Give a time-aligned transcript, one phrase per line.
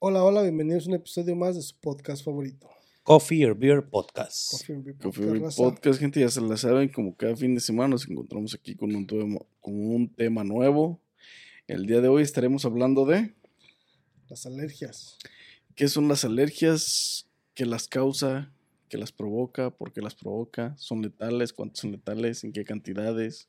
[0.00, 2.70] Hola, hola, bienvenidos a un episodio más de su podcast favorito.
[3.02, 4.52] Coffee or Beer Podcast.
[4.52, 5.60] Coffee and Beer Coffee raza.
[5.60, 8.94] Podcast, gente, ya se la saben, como cada fin de semana nos encontramos aquí con
[8.94, 11.00] un, tema, con un tema nuevo.
[11.66, 13.34] El día de hoy estaremos hablando de
[14.28, 15.18] Las alergias.
[15.74, 18.52] qué son las alergias, qué las causa,
[18.88, 23.48] qué las provoca, por qué las provoca, son letales, cuántos son letales, en qué cantidades.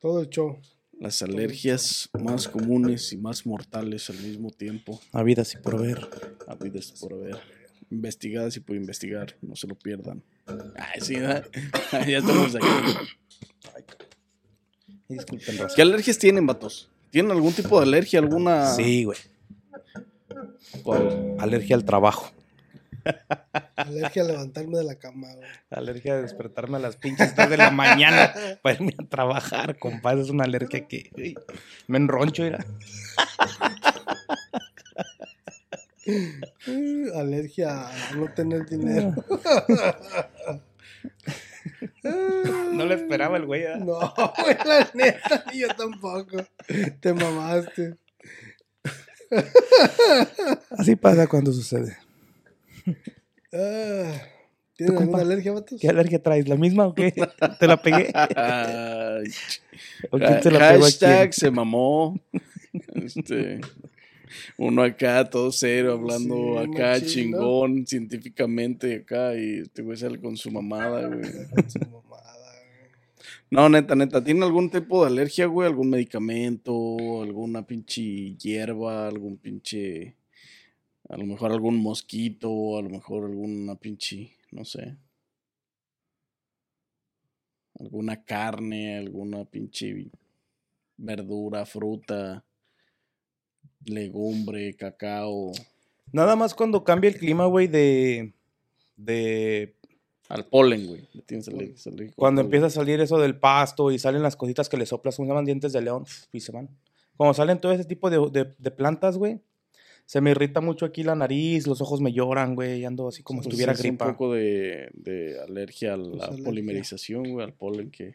[0.00, 0.58] Todo el show.
[1.00, 6.08] Las alergias más comunes y más mortales al mismo tiempo, Habidas y por ver.
[6.48, 7.36] habidas por haber.
[7.90, 10.22] Investigadas y por investigar, no se lo pierdan.
[10.76, 11.46] Ay, sí, ¿verdad?
[11.92, 12.66] ya estamos aquí.
[15.08, 15.56] Disculpen.
[15.74, 16.90] ¿Qué alergias tienen, vatos?
[17.10, 18.18] ¿Tienen algún tipo de alergia?
[18.18, 18.74] ¿Alguna?
[18.74, 19.18] Sí, güey.
[20.82, 21.36] ¿Cuál?
[21.38, 22.30] Alergia al trabajo.
[23.76, 25.48] Alergia a levantarme de la cama, güey.
[25.70, 30.22] Alergia a despertarme a las pinches 3 de la mañana para irme a trabajar, compadre.
[30.22, 31.36] Es una alergia que uy,
[31.86, 32.44] me enroncho.
[36.06, 39.14] Uh, Alergia a no tener dinero.
[42.02, 43.62] No lo esperaba el güey.
[43.62, 43.80] ¿verdad?
[43.80, 46.44] No, güey, la neta, ni yo tampoco.
[47.00, 47.96] Te mamaste.
[50.70, 51.98] Así pasa cuando sucede.
[53.52, 54.12] Ah,
[54.76, 55.18] ¿Tienen compa?
[55.18, 55.80] alguna alergia, vatos?
[55.80, 56.48] ¿Qué alergia traes?
[56.48, 57.12] ¿La misma o qué?
[57.58, 58.12] ¿Te la pegué?
[60.10, 62.20] ¿O quién se la pegó hashtag se mamó.
[62.94, 63.60] Este,
[64.58, 70.36] uno acá, todo cero, hablando Sí, acá chingón, científicamente acá, y este güey sale con
[70.36, 71.22] su mamada, güey.
[71.22, 72.90] Con su mamada, güey.
[73.50, 75.66] No, neta, neta, ¿tiene algún tipo de alergia, güey?
[75.66, 77.22] ¿Algún medicamento?
[77.22, 79.08] ¿Alguna pinche hierba?
[79.08, 80.14] ¿Algún pinche...
[81.08, 82.76] A lo mejor algún mosquito?
[82.78, 84.32] A lo mejor alguna pinche...
[84.50, 84.96] No sé.
[87.78, 90.10] Alguna carne, alguna pinche
[90.96, 92.44] verdura, fruta,
[93.84, 95.52] legumbre, cacao.
[96.12, 98.32] Nada más cuando cambia el clima, güey, de...
[98.96, 99.76] De
[100.28, 101.08] Al polen, güey.
[102.16, 105.24] Cuando empieza a salir eso del pasto y salen las cositas que le soplas, se
[105.24, 106.68] llaman dientes de león y se van.
[107.16, 109.40] Cuando salen todo ese tipo de, de- de plantas, güey,
[110.10, 113.22] se me irrita mucho aquí la nariz, los ojos me lloran, güey, y ando así
[113.22, 114.06] como si Pues tuviera es gripa.
[114.06, 116.44] un poco de, de alergia a la Pues alergia.
[116.46, 118.14] polimerización, güey, al polen que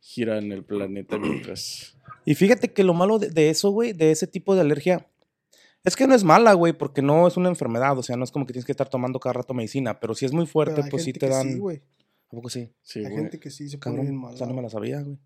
[0.00, 1.96] gira en el planeta mientras...
[2.26, 5.06] Y fíjate que lo malo de, de eso, güey, de ese tipo de alergia,
[5.84, 8.30] es que no es mala, güey, porque no es una enfermedad, o sea, no es
[8.30, 10.82] como que tienes que estar tomando cada rato medicina, pero si es muy Pero fuerte,
[10.82, 11.50] hay pues sí te que dan...
[11.54, 11.78] Sí, güey.
[12.28, 12.68] ¿A poco sí?
[12.82, 13.16] Sí, Hay güey.
[13.16, 14.34] gente que sí se pone bien mala.
[14.34, 15.16] o sea, no me la sabía, güey.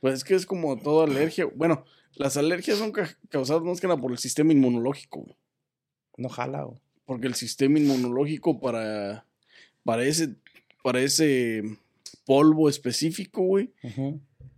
[0.00, 1.46] Pues es que es como toda alergia.
[1.54, 1.84] Bueno,
[2.14, 5.36] las alergias son ca- causadas más que nada por el sistema inmunológico, güey.
[6.16, 6.78] No jala, güey.
[7.04, 9.24] Porque el sistema inmunológico para,
[9.84, 10.30] para, ese,
[10.82, 11.62] para ese
[12.24, 13.70] polvo específico, güey,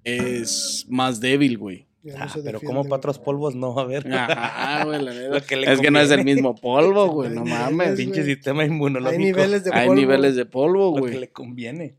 [0.04, 1.86] es más débil, güey.
[2.02, 2.88] No Ah, pero como güey.
[2.88, 3.86] para otros polvos no, a.
[3.86, 5.28] Ajá, güey, la neta.
[5.34, 7.96] Lo que Es que no es el mismo polvo, güey, no Hay mames.
[7.96, 8.34] Pinche güey.
[8.34, 9.18] sistema inmunológico.
[9.20, 10.00] Hay niveles de Hay polvo.
[10.00, 11.18] niveles de polvo, Lo que güey.
[11.20, 11.96] le conviene.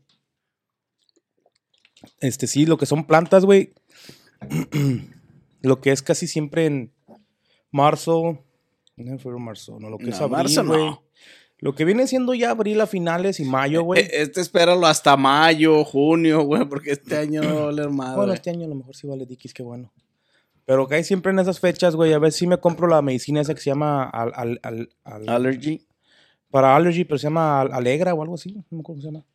[2.20, 3.72] Este sí, lo que son plantas, güey.
[5.62, 6.92] lo que es casi siempre en
[7.70, 8.42] marzo.
[9.04, 9.78] No, febrero, marzo.
[9.80, 11.02] No, lo que es No, abril, marzo no.
[11.58, 14.00] Lo que viene siendo ya abril a finales y mayo, güey.
[14.02, 18.16] E- Este espéralo hasta mayo, junio, güey, porque este año no va a valer madre.
[18.16, 19.92] bueno, este año a lo mejor sí vale diquis, qué bueno.
[20.64, 22.12] Pero que hay siempre en esas fechas, güey.
[22.14, 25.28] A ver si me compro la medicina esa que se llama al, al- al- al-
[25.28, 25.86] Allergy.
[26.50, 28.52] para allergy, pero se llama Al- Alegra o algo así.
[28.52, 29.26] No me acuerdo cómo se llama.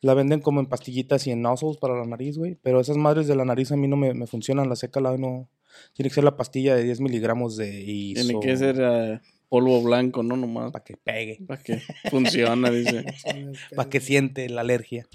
[0.00, 2.54] La venden como en pastillitas y en nozzles para la nariz, güey.
[2.62, 4.68] Pero esas madres de la nariz a mí no me, me funcionan.
[4.68, 5.48] La seca la no.
[5.94, 8.26] Tiene que ser la pastilla de 10 miligramos de ISO.
[8.26, 10.72] Tiene que ser eh, polvo blanco, no nomás.
[10.72, 11.38] Para que pegue.
[11.46, 11.80] Para que
[12.10, 13.04] funcione, dice.
[13.76, 15.06] Para que siente la alergia.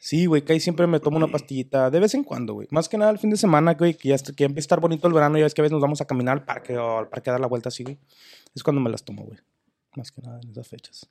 [0.00, 2.68] Sí, güey, que ahí siempre me tomo una pastillita de vez en cuando, güey.
[2.70, 4.80] Más que nada el fin de semana, güey, que ya est- que empieza a estar
[4.80, 5.38] bonito el verano.
[5.38, 7.32] Ya ves que a veces nos vamos a caminar al parque o al parque a
[7.32, 7.98] dar la vuelta así, güey.
[8.54, 9.38] Es cuando me las tomo, güey.
[9.96, 11.10] Más que nada en esas fechas.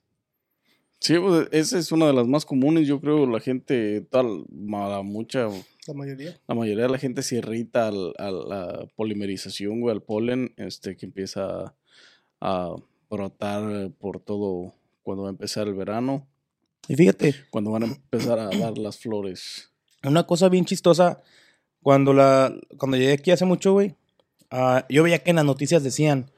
[1.00, 2.86] Sí, pues, esa es una de las más comunes.
[2.88, 5.48] Yo creo la gente, tal, ma- mucha,
[5.86, 6.38] La mayoría.
[6.48, 10.96] la mayoría de la gente se irrita al- a la polimerización, güey, al polen, este,
[10.96, 11.74] que empieza a,
[12.40, 12.74] a
[13.10, 16.26] brotar por todo cuando va a empezar el verano,
[16.88, 19.70] Y fíjate, cuando van a empezar a dar las flores.
[20.04, 21.22] Una cosa bien chistosa,
[21.82, 23.94] cuando la cuando llegué aquí hace mucho, güey,
[24.50, 26.30] ah, yo veía que en las noticias decían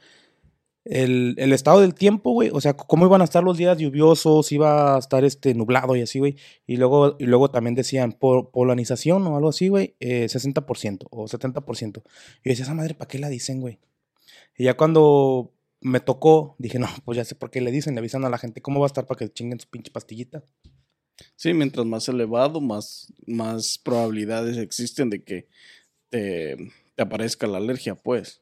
[0.85, 4.51] el, el estado del tiempo, güey, o sea, cómo iban a estar los días lluviosos,
[4.53, 6.37] iba a estar este nublado y así, güey,
[6.67, 11.27] y luego, y luego también decían po- polinización o algo así, güey, eh, 60% o
[11.29, 12.03] 70%.
[12.43, 13.79] Y yo decía, esa madre, ¿para qué la dicen, güey?
[14.57, 18.01] Y ya cuando me tocó, dije, no, pues ya sé por qué le dicen, le
[18.01, 20.43] avisan a la gente cómo va a estar para que chinguen su pinche pastillita.
[21.37, 25.47] Sí, mientras más elevado, más, más probabilidades existen de que
[26.09, 26.57] te,
[26.95, 28.41] te aparezca la alergia, pues.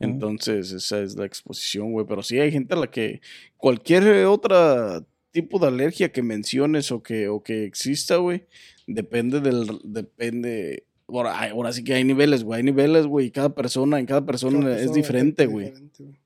[0.00, 2.06] Entonces, esa es la exposición, güey.
[2.06, 3.20] Pero sí hay gente a la que
[3.56, 8.46] cualquier otro tipo de alergia que menciones o que, o que exista, güey,
[8.86, 9.66] depende del.
[9.84, 10.84] Depende.
[11.08, 12.58] Ahora, ahora sí que hay niveles, güey.
[12.58, 13.26] Hay niveles, güey.
[13.26, 15.64] y Cada persona, en cada persona Cada es persona diferente, es güey.
[15.66, 16.18] diferente, güey.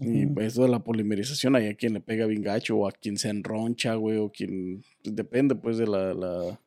[0.00, 2.92] Y pues, eso de la polimerización, hay a quien le pega bien gacho, o a
[2.92, 4.82] quien se enroncha, güey, o quien.
[5.02, 6.14] pues, depende, pues, de la.
[6.14, 6.60] la,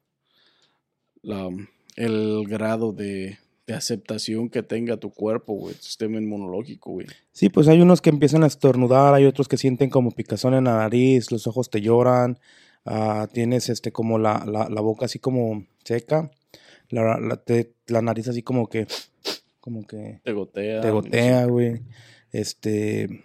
[1.24, 1.50] la-
[1.96, 3.38] el grado de,
[3.68, 7.08] de aceptación que tenga tu cuerpo, güey, tu sistema inmunológico, güey.
[7.32, 10.66] Sí, pues hay unos que empiezan a estornudar, hay otros que sienten como picazón en
[10.66, 12.38] la nariz, los ojos te lloran,
[12.86, 16.30] ah, tienes este como la, la, la boca así como seca,
[16.90, 18.86] la, la, te- la nariz así como que,
[19.60, 20.82] como que Te gotea.
[20.82, 21.82] te gotea, güey.
[22.32, 23.24] Este,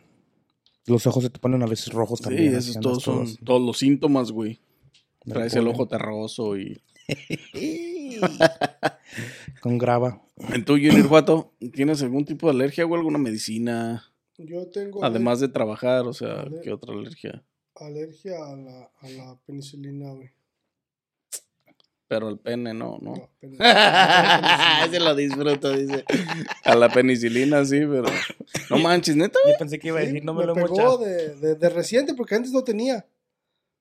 [0.87, 2.55] los ojos se te ponen a veces rojos Sí, también.
[2.55, 4.59] así esos todos son todos los síntomas, güey.
[5.27, 6.81] Traes el ojo terroso y...
[9.61, 10.23] Con grava.
[10.53, 14.05] ¿En tu Junior Juato, tienes algún tipo de alergia o alguna medicina?
[14.39, 17.43] Yo tengo Además de trabajar, o sea, ¿qué otra alergia?
[17.77, 20.31] alergia a la, a la penicilina, güey.
[22.09, 23.15] Pero el pene no, ¿no?
[23.15, 24.89] No, penicilina.
[24.91, 26.05] Se lo disfruto, dice.
[26.65, 28.05] A la penicilina, sí, pero...
[28.69, 30.99] No manches, neta, Yo pensé que iba a Sí, decir, no me, me lo pegó
[30.99, 31.05] mocha.
[31.05, 33.07] de, de, de reciente porque antes no tenía.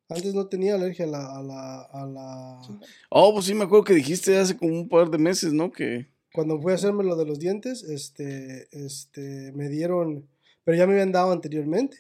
[0.09, 2.61] Antes no tenía alergia a la, a la, a la...
[3.09, 5.71] Oh, pues sí, me acuerdo que dijiste hace como un par de meses, ¿no?
[5.71, 6.07] Que...
[6.33, 10.27] Cuando fui a hacerme lo de los dientes, este, este, me dieron,
[10.63, 11.97] pero ya me habían dado anteriormente.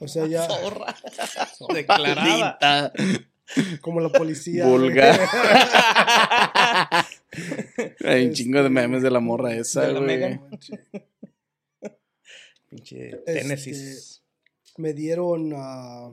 [0.00, 0.46] O sea, ya,
[1.74, 2.58] Declarada.
[2.60, 2.92] Maldita,
[3.80, 4.66] como la policía.
[4.66, 5.20] Vulgar.
[8.04, 10.40] Hay un Este, chingo de memes de la morra esa, de la güey.
[12.68, 13.98] Pinche Este, Tennessee.
[14.78, 16.10] Me dieron, ah,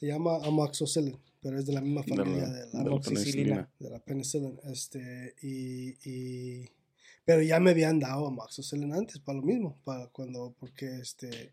[0.00, 2.80] se llama amoxicillin, pero es de la misma De la- familia de la, de la
[2.80, 3.70] amoxicilina.
[3.78, 6.68] de la penicillin, este, y, y,
[7.26, 11.52] pero ya me habían dado amoxicillin antes para lo mismo, para cuando, porque este,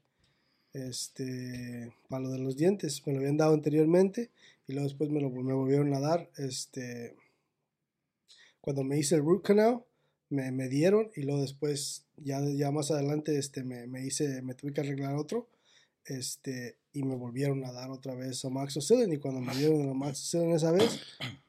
[0.73, 4.31] este, para lo de los dientes, me lo habían dado anteriormente
[4.67, 7.15] y luego después me lo me volvieron a dar, este,
[8.61, 9.83] cuando me hice el root canal,
[10.29, 14.53] me, me dieron y luego después, ya, ya más adelante, este, me, me hice, me
[14.55, 15.47] tuve que arreglar otro,
[16.05, 20.51] este, y me volvieron a dar otra vez amoxicillin y cuando me dieron el amoxicillin
[20.51, 21.01] esa vez,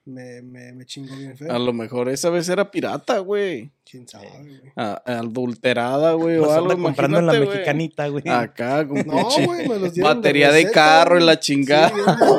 [0.04, 1.52] me, me, me chingó bien feo.
[1.52, 3.70] A lo mejor esa vez era pirata, güey.
[3.88, 4.60] ¿Quién sabe, güey?
[4.74, 6.82] Adulterada, güey, o algo.
[6.82, 8.28] comprando en la mexicanita, güey.
[8.28, 11.90] Acá, con No, güey, me los dieron batería de receta, carro y la chingada.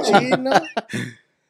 [0.03, 0.61] Sí, de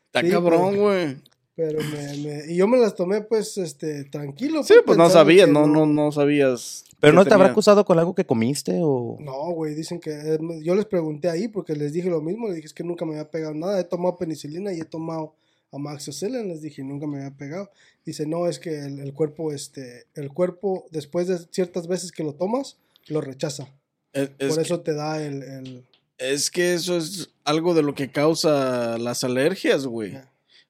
[0.06, 1.18] Está sí, cabrón, güey.
[1.60, 4.64] Pero me, me, y yo me las tomé, pues, este, tranquilo.
[4.64, 6.86] Sí, pues no sabías, no, no, no sabías.
[7.02, 9.18] Pero no te habrá acusado con algo que comiste o...
[9.20, 12.56] No, güey, dicen que, eh, yo les pregunté ahí porque les dije lo mismo, les
[12.56, 15.36] dije es que nunca me había pegado nada, he tomado penicilina y he tomado
[15.74, 17.70] amoxicillin, les dije, nunca me había pegado.
[18.06, 22.24] Dice, no, es que el, el cuerpo, este, el cuerpo, después de ciertas veces que
[22.24, 22.78] lo tomas,
[23.08, 23.68] lo rechaza.
[24.14, 25.86] Es, es Por que- eso te da el, el-
[26.18, 30.18] es que eso es algo de lo que causa las alergias, güey.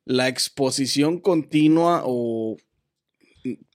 [0.09, 2.57] La exposición continua o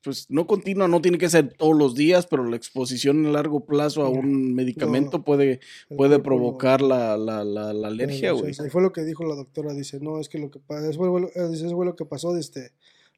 [0.02, 3.64] pues no continua, no tiene que ser todos los días, pero la exposición a largo
[3.64, 5.24] plazo a un medicamento No.
[5.24, 5.60] puede,
[5.96, 8.50] puede provocar la, la, la, la alergia, güey.
[8.52, 10.98] Y fue lo que dijo la doctora, dice, no, es que lo que pasa, eso
[10.98, 12.72] fue, lo- eh, fue lo que pasó, este,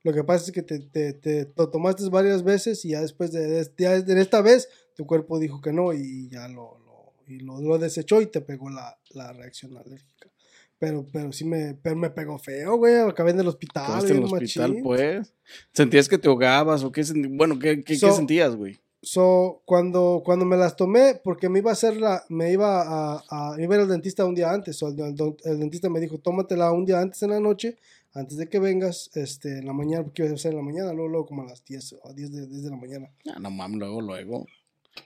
[0.05, 3.33] lo que pasa es que te, te, te lo tomaste varias veces y ya después
[3.33, 7.13] de, de- ya de esta vez tu cuerpo dijo que no y ya lo, lo,
[7.27, 10.31] y lo, lo desechó y te pegó la, la reacción alérgica.
[10.79, 14.05] Pero, pero sí me, pero me pegó feo, güey, acabé en el hospital.
[14.11, 14.85] En el hospital, machín.
[14.85, 15.33] pues.
[15.73, 17.03] ¿Sentías que te ahogabas o qué?
[17.31, 18.79] Bueno, ¿qué, qué, sentías, güey?
[19.03, 23.25] So, cuando, cuando me las tomé, porque me iba a hacer la, me iba a,
[23.31, 25.15] a, iba a ir al dentista un día antes, so, el,
[25.45, 27.79] el dentista me dijo, tómatela un día antes en la noche,
[28.13, 30.93] antes de que vengas, este, en la mañana, porque iba a ser en la mañana,
[30.93, 33.11] luego, luego como a las 10 o 10 de, 10 de la mañana.
[33.33, 34.47] Ah, no mames, luego, luego.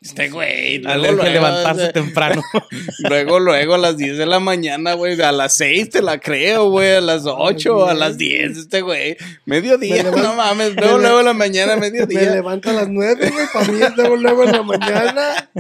[0.01, 2.43] Este güey, luego, luego, levantarse temprano.
[3.09, 5.21] luego, luego a las 10 de la mañana, güey.
[5.21, 6.93] A las 6 te la creo, güey.
[6.95, 9.19] A las 8, a las 10, este güey.
[9.45, 10.75] Mediodía, Me no mames.
[10.75, 12.35] me Luego, luego en la mañana, Me mediodía.
[12.35, 15.51] levanto a las 9, güey, para mí es luego, luego en la mañana.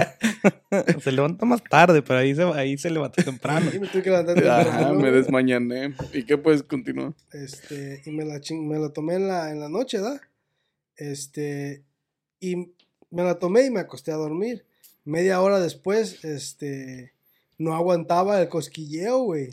[1.03, 3.71] se levanta más tarde, pero ahí se, ahí se levanta temprano.
[3.75, 5.95] Y me tuve que levantar temprano, Ajá, me desmañané.
[6.15, 7.13] ¿Y qué pues continúa?
[7.33, 10.21] Este, y me la, ching- me la tomé en la, en la noche, ¿verdad?
[10.97, 11.83] Este,
[12.41, 12.73] y
[13.11, 14.64] me la tomé y me acosté a dormir.
[15.05, 17.12] Media hora después, este,
[17.59, 19.50] no aguantaba el cosquilleo, güey.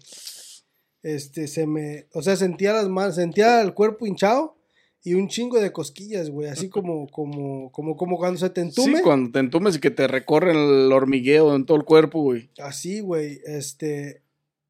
[1.04, 4.58] Este, se me, o sea, sentía las manos, sentía el cuerpo hinchado
[5.04, 8.98] y un chingo de cosquillas, güey, así como, como, como, como cuando se te entume.
[8.98, 12.50] Sí, cuando te entumes y que te recorren el hormigueo en todo el cuerpo, güey.
[12.58, 14.22] Así, güey, este,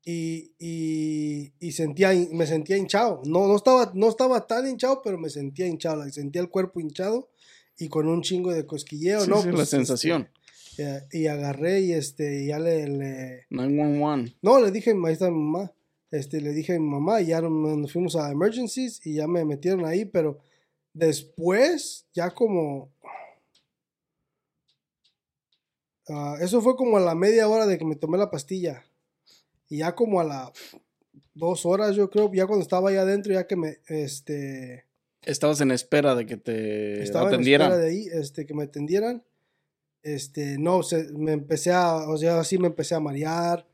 [0.05, 3.21] y, y, y sentía, me sentía hinchado.
[3.25, 7.29] No, no estaba, no estaba tan hinchado, pero me sentía hinchado, sentía el cuerpo hinchado
[7.77, 9.37] y con un chingo de cosquilleo, Sí, ¿no?
[9.41, 10.29] sí, la Pues, este, sensación.
[10.77, 14.35] ya- y agarré y este, ya le, le- 911.
[14.41, 15.71] no, le dije, ahí está mi mamá,
[16.11, 19.43] este, le dije a mi mamá y ya nos, fuimos a emergencies y ya me
[19.45, 20.39] metieron ahí, pero
[20.93, 22.89] después, ya como,
[26.09, 28.83] ah, eso fue como a la media hora de que me tomé la pastilla
[29.69, 30.49] y ya como a las
[31.33, 34.85] dos horas, yo creo, ya cuando estaba allá adentro, ya que me, este,
[35.27, 37.71] Estabas en espera de que te estaba en atendieran.
[37.71, 39.23] espera de ahí, este, que me atendieran.
[40.03, 43.67] Este, no, se, me empecé a, o sea, así me empecé a marear.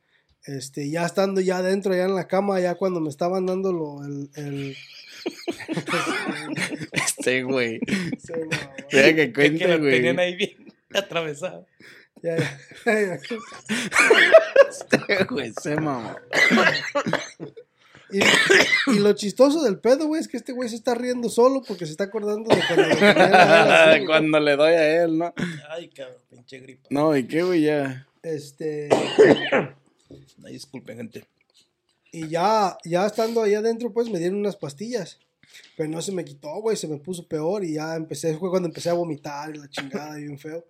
[0.46, 4.04] Este, ya estando ya adentro, ya en la cama, ya cuando me estaban dando lo,
[4.04, 4.76] el, el
[6.92, 7.80] Este, güey.
[8.18, 8.50] mamó.
[8.92, 9.92] Mira que Que, que cuente, güey.
[9.92, 10.52] tenían ahí bien
[10.94, 11.66] atravesado.
[12.22, 12.48] Ya, ya.
[14.74, 16.16] Este, güey, se mamó.
[18.14, 21.64] Y, y lo chistoso del pedo, güey, es que este güey se está riendo solo
[21.68, 24.06] porque se está acordando de cuando lo tenían a él así, güey.
[24.06, 25.34] Cuando le doy a él, ¿no?
[25.70, 26.88] Ay, cabrón, pinche gripa.
[26.90, 27.64] No, ¿y qué, güey?
[27.64, 28.08] Ya.
[28.22, 28.90] Este,
[30.46, 31.26] Ay, disculpen, gente.
[32.12, 35.20] Y ya, ya estando ahí adentro, pues me dieron unas pastillas.
[35.76, 38.68] Pero no se me quitó, güey, se me puso peor y ya empecé, fue cuando
[38.68, 40.66] empecé a vomitar y la chingada y bien feo.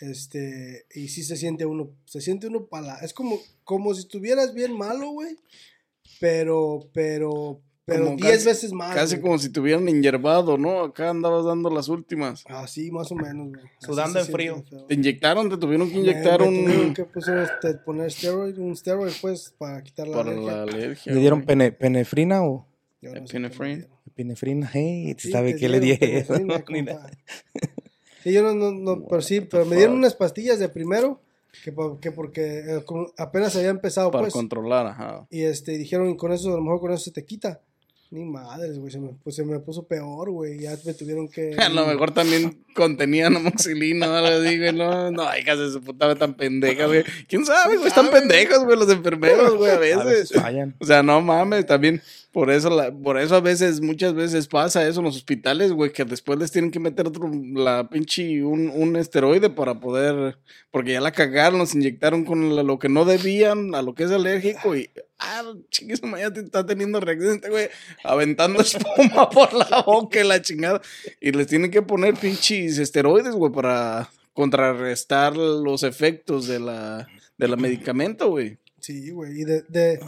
[0.00, 4.54] Este, y sí se siente uno, se siente uno para Es como, como si estuvieras
[4.54, 5.36] bien malo, güey.
[6.20, 8.94] Pero, pero, pero Como 10 casi- veces más.
[8.94, 9.22] Casi güey.
[9.22, 10.80] como si te hubieran inyervado, ¿no?
[10.84, 12.44] Acá andabas dando las últimas.
[12.48, 13.64] Así, más o menos, güey.
[13.80, 14.64] Sudando en frío.
[14.68, 14.84] feo.
[14.86, 16.94] Te inyectaron, te tuvieron que inyectar me tuvieron un.
[16.94, 20.52] que puso este, poner steroid, un steroid, pues, para quitar la Para alergia.
[20.56, 21.12] la alergia.
[21.14, 22.66] ¿Le dieron pene- penefrina o
[23.00, 23.86] Yo no dieron.
[24.06, 24.70] epinefrina?
[24.72, 26.98] Hey, Sí, ¿sabe qué le dieron penefrina.
[28.24, 31.20] Sí, yo no, no, no, pero sí, pero me dieron unas pastillas de primero,
[31.64, 32.84] que, que porque eh,
[33.16, 35.26] apenas había empezado, Para pues, controlar, ajá.
[35.30, 37.60] y este, dijeron, con eso, a lo mejor con eso se te quita.
[38.10, 41.54] Ni madres, güey, se me, pues, se me puso peor, güey, ya me tuvieron que...
[41.58, 44.72] A lo mejor también contenían amoxilina algo así, güey.
[44.72, 47.04] No, no, hijas de su puta tan pendeja, güey.
[47.28, 47.88] ¿Quién sabe, güey?
[47.88, 50.04] Están pendejos, güey, los enfermeros, güey, a A veces.
[50.04, 50.74] veces fallan.
[50.80, 52.00] O sea, no mames, también
[52.32, 55.92] por eso, la, por eso a veces, muchas veces pasa eso en los hospitales, güey,
[55.92, 60.38] que después les tienen que meter otro, la pinche, un, un esteroide para poder,
[60.70, 64.04] porque ya la cagaron, los inyectaron con la- lo que no debían, a lo que
[64.04, 64.88] es alérgico y,
[65.18, 67.68] ah, chingues, ya te está teniendo reacción este güey,
[68.04, 70.80] aventando espuma por la boca y la chingada,
[71.20, 77.48] y les tienen que poner pinches esteroides, güey, para contrarrestar los efectos de la, de
[77.48, 78.58] la medicamento, güey.
[78.80, 80.00] Sí, güey, y de, de,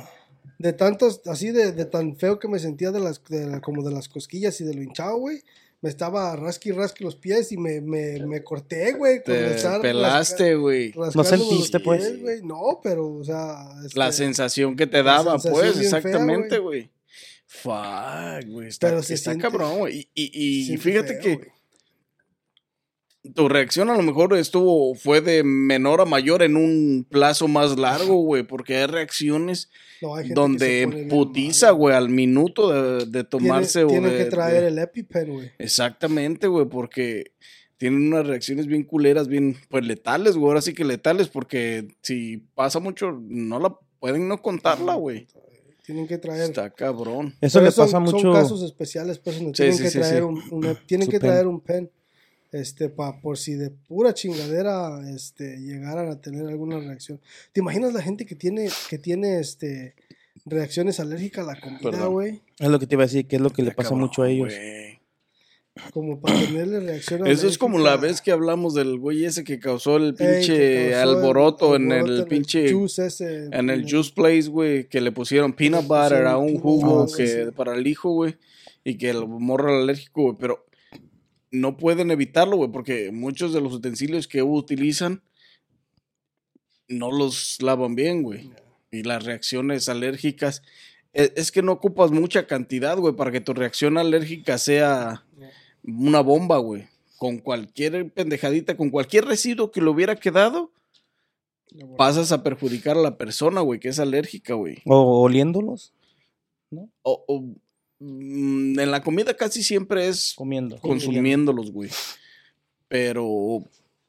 [0.59, 3.21] de tantos, así de, de tan feo que me sentía de las,
[3.62, 5.43] como de las cosquillas y de lo hinchado, güey.
[5.82, 9.22] Me estaba rasqui rasqui los pies y me, me, me corté, güey.
[9.22, 10.92] con Te pelaste, güey.
[11.14, 12.12] ¿No sentiste, pues?
[12.42, 13.56] No, pero, o sea...
[13.94, 16.90] La este, sensación que te daba, pues, exactamente, güey.
[17.46, 18.68] Fuck, güey.
[18.68, 20.08] Está, Pero se está siente- cabrón, güey.
[20.14, 21.52] Y, y- y fíjate feo, que.
[23.34, 27.78] Tu reacción a lo mejor estuvo, fue de menor a mayor en un plazo más
[27.78, 29.68] largo, güey, porque hay reacciones
[30.00, 34.62] No, hay donde putiza, güey, al minuto de, de tomarse Tiene, o tiene que traer
[34.62, 35.50] de- el EpiPen, güey.
[35.58, 37.32] Exactamente, güey, porque
[37.76, 40.48] tienen unas reacciones bien culeras, bien, pues letales, güey.
[40.48, 45.26] Ahora sí que letales, porque si pasa mucho, no la pueden no contarla, güey.
[45.84, 46.42] Tienen que traer...
[46.44, 47.34] Está cabrón.
[47.40, 48.32] Eso Pero le son- pasa son, mucho.
[48.32, 50.22] casos especiales, pues, donde Sí, tienen sí, que sí, traer sí.
[50.22, 51.30] un, una- tienen Su que pen.
[51.30, 51.90] traer un pen,
[52.52, 57.21] este, pa, por si de pura chingadera, este, llegaran a tener alguna reacción.
[57.52, 59.95] ¿Te imaginas la gente que tiene, que tiene, este,
[60.45, 62.42] reacciones alérgicas a la comida, güey?
[62.59, 64.23] Es lo que te iba a decir, que es lo que le pasa cabrón, mucho
[64.23, 64.49] a ellos.
[64.49, 65.00] güey.
[65.92, 69.61] Como para tenerle reacción Eso es como la vez que hablamos del güey ese que
[69.61, 72.73] causó el Ey, pinche el alboroto en el pinche.
[72.73, 77.07] juice ese, En el juice place, güey, que le pusieron peanut butter a un jugo
[77.16, 77.50] que sí.
[77.57, 78.37] para el hijo, güey,
[78.85, 80.66] y que el morro era alérgico, güey, pero
[81.50, 85.23] no pueden evitarlo, güey, porque muchos de los utensilios que utilizan
[86.88, 88.50] no los lavan bien, güey.
[88.90, 90.62] Y las reacciones alérgicas,
[91.12, 95.25] e- es, que no ocupas mucha cantidad, güey, para que tu reacción alérgica sea
[95.85, 96.88] una bomba, güey.
[97.19, 100.73] Con cualquier pendejadita, con cualquier residuo que le hubiera quedado,
[101.97, 104.78] pasas a perjudicar a la persona, güey, que es alérgica, güey.
[104.87, 105.92] O oliéndolos,
[107.02, 107.45] O, o,
[108.00, 110.78] mm, en la comida casi siempre es comiendo.
[110.80, 111.90] consumiéndolos, güey.
[112.88, 113.64] Pero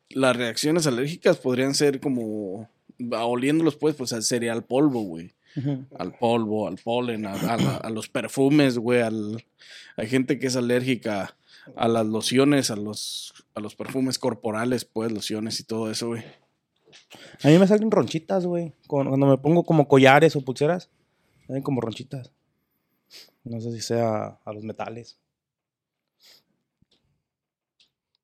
[0.09, 2.69] las reacciones alérgicas podrían ser como
[3.11, 5.33] a oliéndolos, pues, pues al cereal polvo, güey.
[5.97, 9.01] Al polvo, al polen, a, a la- a los perfumes, güey.
[9.01, 9.45] Al,
[9.97, 11.35] hay gente que es alérgica
[11.75, 16.23] a las lociones, a los, a los perfumes corporales, pues, lociones y todo eso, güey.
[17.43, 18.73] A mí me salen ronchitas, güey.
[18.87, 20.89] Cuando me pongo como collares o pulseras,
[21.47, 22.31] salen como ronchitas.
[23.43, 25.17] No sé si sea a los metales.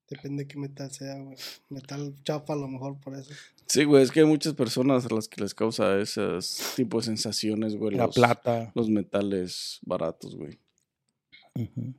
[0.09, 1.35] Depende de qué metal sea, güey.
[1.69, 3.33] Metal chafa a lo mejor por eso.
[3.65, 7.11] Sí, güey, es que hay muchas personas a las que les causa esos tipos de
[7.11, 7.95] sensaciones, güey.
[7.97, 8.71] La los- plata.
[8.73, 10.57] Los metales baratos, güey.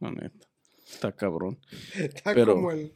[0.01, 0.49] La neta.
[0.91, 1.59] Está cabrón.
[1.97, 2.93] Está Pero- como, el,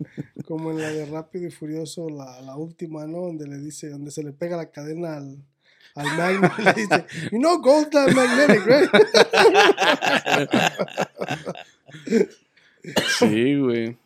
[0.47, 3.19] como en la de Rápido y Furioso, la, la última, ¿no?
[3.21, 5.45] Donde le dice, donde se le pega la cadena al,
[5.95, 8.91] al magnet y le dice, you know gold's not magnetic, right?
[13.19, 13.97] Sí, güey.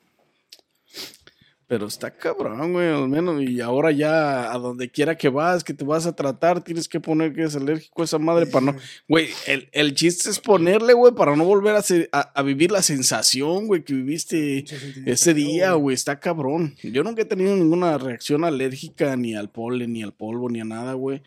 [1.68, 3.42] Pero está cabrón, güey, al menos.
[3.42, 7.00] Y ahora ya, a donde quiera que vas, que te vas a tratar, tienes que
[7.00, 8.76] poner que es alérgico a esa madre para no.
[9.08, 12.70] Güey, el, el chiste es ponerle, güey, para no volver a, se- a, a vivir
[12.70, 14.64] la sensación, güey, que viviste
[15.06, 15.94] ese día, güey.
[15.94, 16.76] Está cabrón.
[16.84, 20.64] Yo nunca he tenido ninguna reacción alérgica ni al polen, ni al polvo, ni a
[20.64, 21.22] nada, güey.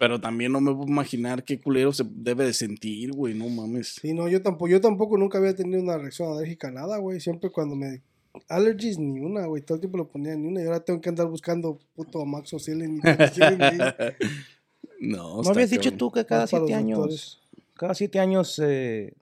[0.00, 3.96] Pero también no me puedo imaginar qué culero se debe de sentir, güey, no mames.
[4.00, 7.20] Sí, no, yo tampoco, yo tampoco nunca había tenido una reacción alérgica a nada, güey.
[7.20, 8.00] Siempre cuando me...
[8.48, 9.60] Allergies ni una, güey.
[9.60, 10.62] Todo el tiempo lo ponía ni una.
[10.62, 13.00] Y ahora tengo que andar buscando puto Amoxicillin y.
[15.00, 17.38] No, ¿No está habías dicho tú que cada siete años, doctores.
[17.74, 19.14] cada siete años, eh,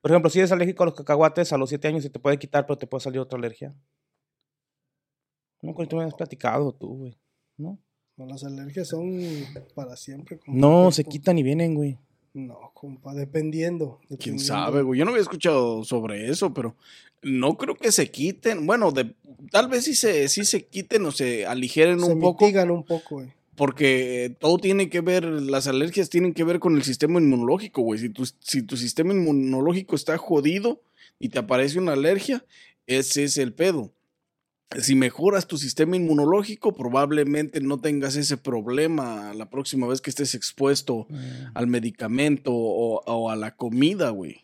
[0.00, 2.38] por ejemplo, si eres alérgico a los cacahuates, a los siete años se te puede
[2.38, 3.74] quitar, pero te puede salir otra alergia?
[5.62, 7.18] No, tú me habías platicado tú, güey.
[7.56, 7.78] ¿No?
[8.18, 9.20] No, las alergias son
[9.74, 10.38] para siempre.
[10.38, 11.96] compa, No, se quitan y vienen, güey.
[12.34, 13.98] No, compa, dependiendo.
[14.08, 14.44] ¿Quién dependiendo.
[14.44, 14.98] sabe, güey?
[14.98, 16.74] Yo no había escuchado sobre eso, pero
[17.22, 18.66] no creo que se quiten.
[18.66, 19.14] Bueno, de,
[19.50, 22.84] tal vez sí se, sí se quiten o se aligeren Se un poco, mitigan un
[22.84, 23.28] poco, güey.
[23.56, 27.98] porque todo tiene que ver, las alergias tienen que ver con el sistema inmunológico, güey.
[28.00, 30.82] Si tu, si tu sistema inmunológico está jodido
[31.18, 32.44] y te aparece una alergia,
[32.86, 33.92] ese es el pedo.
[34.80, 40.34] Si mejoras tu sistema inmunológico, probablemente no tengas ese problema la próxima vez que estés
[40.34, 41.06] expuesto
[41.54, 44.42] al medicamento o, o a la comida, güey.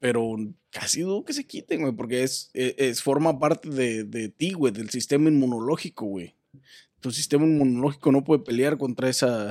[0.00, 0.36] Pero
[0.70, 4.52] casi dudo que se quiten, güey, porque es, es, es- forma parte de, de ti,
[4.52, 6.34] güey, del sistema inmunológico, güey.
[7.00, 9.50] Tu sistema inmunológico no puede pelear contra esa,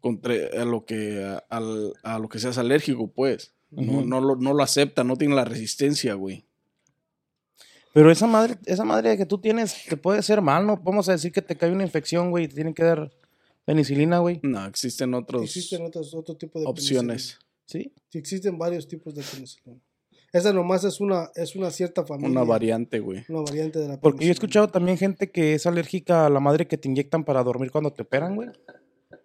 [0.00, 1.60] contra a lo que, a,
[2.02, 3.52] a lo que seas alérgico, pues.
[3.70, 6.44] No, no, lo, no lo acepta, no tiene la resistencia, güey.
[7.92, 10.76] Pero esa madre, esa madre que tú tienes te puede hacer mal, ¿no?
[10.78, 13.10] Vamos a decir que te cae una infección, güey, y te tienen que dar
[13.64, 14.40] penicilina, güey.
[14.42, 17.38] No, existen otros Existen otros, otro tipo de opciones.
[17.66, 17.78] ¿Sí?
[17.78, 18.02] penicilina.
[18.10, 19.80] Sí, existen varios tipos de penicilina.
[20.32, 22.30] Esa nomás es una, es una cierta familia.
[22.30, 23.22] Una variante, güey.
[23.28, 24.32] Una variante de la Porque yo he penicilina.
[24.32, 27.92] escuchado también gente que es alérgica a la madre que te inyectan para dormir cuando
[27.92, 28.48] te operan, güey.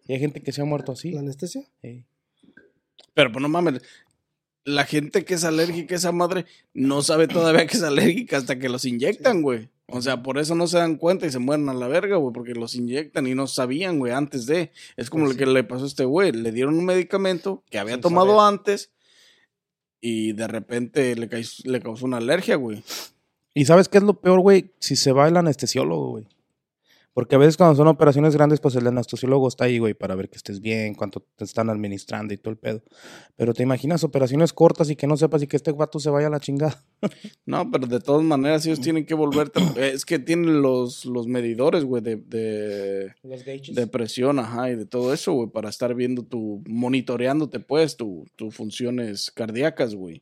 [0.06, 1.12] Y hay gente que se ha muerto así.
[1.12, 1.64] ¿La anestesia?
[1.82, 2.06] Ey.
[3.14, 3.82] Pero pues no mames.
[4.68, 8.60] La gente que es alérgica a esa madre no sabe todavía que es alérgica hasta
[8.60, 9.70] que los inyectan, güey.
[9.88, 12.34] O sea, por eso no se dan cuenta y se mueren a la verga, güey,
[12.34, 14.72] porque los inyectan y no sabían, güey, antes de.
[14.98, 16.34] Es como Pues lo que le pasó a este güey.
[16.34, 18.54] Le dieron un medicamento que había Sin tomado saber.
[18.60, 18.92] antes
[20.02, 21.30] y de repente le,
[21.64, 22.84] le causó una alergia, güey.
[23.54, 24.74] ¿Y sabes qué es lo peor, güey?
[24.80, 26.28] Si se va el anestesiólogo, güey.
[27.18, 30.30] Porque a veces cuando son operaciones grandes, pues el anestesiólogo está ahí, güey, para ver
[30.30, 32.84] que estés bien, cuánto te están administrando y todo el pedo.
[33.36, 36.28] Pero te imaginas operaciones cortas y que no sepas y que este vato se vaya
[36.28, 36.80] a la chingada.
[37.48, 39.62] No, pero de todas maneras ellos tienen que volverte.
[39.78, 44.86] Es que tienen los, los medidores, güey, de, de, Los de presión, ajá, y de
[44.86, 50.22] todo eso, güey, para estar viendo tu, monitoreándote, pues, tu, tus funciones cardíacas, güey.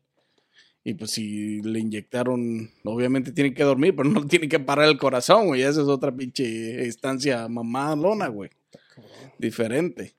[0.88, 5.00] Y pues si le inyectaron, obviamente tiene que dormir, pero no tiene que parar el
[5.00, 5.63] corazón, güey.
[5.63, 8.52] Esa es otra pinche instancia mamalona, güey.
[9.39, 10.15] Diferente.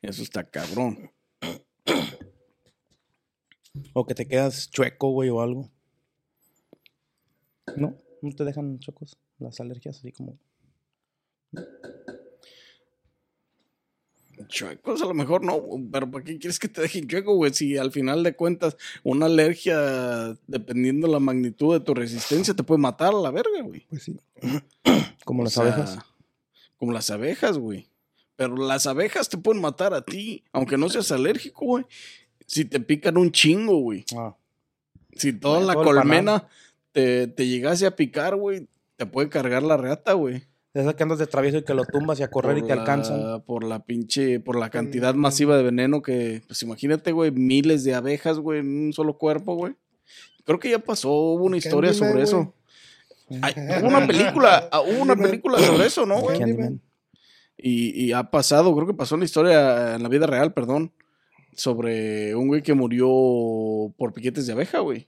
[0.00, 1.10] Eso está cabrón.
[3.92, 5.68] O que te quedas chueco, güey, o algo.
[7.76, 10.38] No, no te dejan chuecos las alergias, así como.
[14.48, 17.52] Chuecos a lo mejor no, pero ¿para qué quieres que te dejen chueco, güey?
[17.54, 22.80] Si al final de cuentas una alergia, dependiendo la magnitud de tu resistencia, te puede
[22.80, 23.86] matar a la verga, güey.
[23.88, 24.16] Pues sí.
[25.24, 25.98] como O las sea, abejas.
[26.78, 27.88] Como las abejas, güey.
[28.36, 31.84] Pero las abejas te pueden matar a ti, aunque no seas alérgico, güey.
[32.46, 34.04] Si te pican un chingo, güey.
[34.16, 34.34] Ah,
[35.12, 36.48] Si toda la colmena
[36.92, 40.44] te, te llegase a picar, güey, te puede cargar la reata, güey.
[40.74, 42.82] Esa que andas de travieso y que lo tumbas y a correr y te la-
[42.82, 43.42] alcanzan.
[43.42, 45.18] Por la pinche, por la cantidad Mm.
[45.18, 49.54] masiva de veneno que, pues imagínate, güey, miles de abejas, güey, en un solo cuerpo,
[49.54, 49.74] güey.
[50.44, 52.54] Creo que ya pasó, hubo una historia Candyman, sobre eso.
[53.40, 56.38] Ay, hubo una película, ah, hubo una película sobre eso, ¿no, güey?
[57.56, 60.92] Y, y ha pasado, creo que pasó en la historia, en la vida real, perdón,
[61.56, 63.06] sobre un güey que murió
[63.96, 65.06] por piquetes de abeja, güey.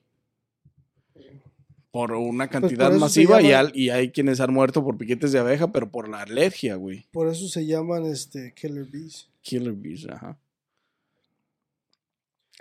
[1.97, 4.99] Por una cantidad Pues por se masiva y, al- y hay quienes han muerto por
[4.99, 7.07] piquetes de abeja, pero por la alergia, güey.
[7.11, 9.31] Por eso se llaman este Killer Bees.
[9.41, 10.37] Killer bees, ajá.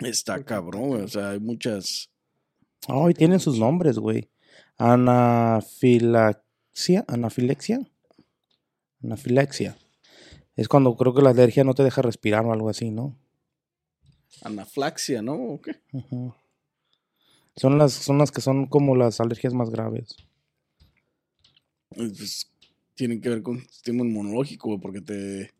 [0.00, 1.02] Está cabrón, güey.
[1.02, 2.08] O sea, hay muchas,
[2.88, 4.30] Ay, tienen sus nombres, güey.
[4.78, 7.86] Anafilaxia, anafilexia.
[9.02, 9.76] Anafilaxia.
[10.56, 13.14] Es cuando creo que la alergia no te deja respirar o algo así, ¿no?
[14.42, 15.34] Anaflaxia, ¿no?
[15.34, 15.76] ¿O qué?
[15.92, 16.32] Ujú.
[17.56, 20.16] Son las, son las que son como las alergias más graves.
[21.88, 22.50] Pues,
[22.94, 25.50] tienen que ver con el sistema inmunológico, güey, porque te...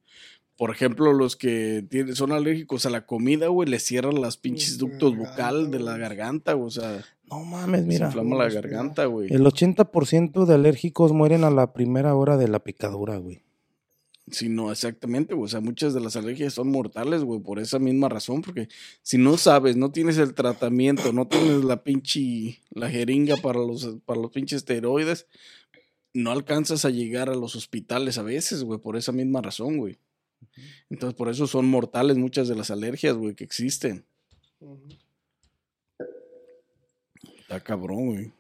[0.59, 4.79] Por ejemplo, los que tienen, son alérgicos a la comida, güey, les cierran las pinches
[4.79, 8.07] ductos garganta, bucal de la garganta, güey, o sea, No mames, se mira.
[8.07, 9.31] inflama la garganta, güey.
[9.31, 13.43] El 80% de alérgicos mueren a la primera hora de la picadura, güey.
[14.31, 15.45] Sí, no, exactamente, güey.
[15.45, 18.69] O sea, muchas de las alergias son mortales, güey, por esa misma razón, porque
[19.03, 23.99] si no sabes, no tienes el tratamiento, no tienes la pinche, la jeringa para los,
[24.05, 25.27] para los pinches esteroides,
[26.13, 29.99] no alcanzas a llegar a los hospitales a veces, güey, por esa misma razón, güey.
[30.91, 34.05] Entonces, por eso son mortales muchas de las alergias, güey, que existen.
[37.39, 38.33] Está cabrón, güey.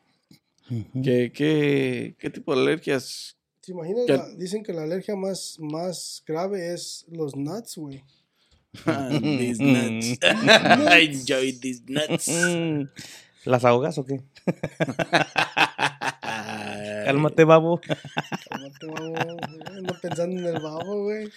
[1.05, 3.37] ¿Qué, qué, qué tipo de alergias?
[3.66, 4.38] ¿Te imaginas?
[4.38, 8.02] Dicen que la alergia más, más grave es los nuts, güey.
[9.20, 10.18] these nuts.
[10.22, 12.29] I enjoy these nuts.
[12.29, 12.88] Mm.
[13.44, 14.20] ¿Las ahogas o qué?
[17.05, 17.81] Cálmate, babo.
[18.48, 19.37] Cálmate, babo.
[19.66, 21.29] Ando pensando en el babo, güey.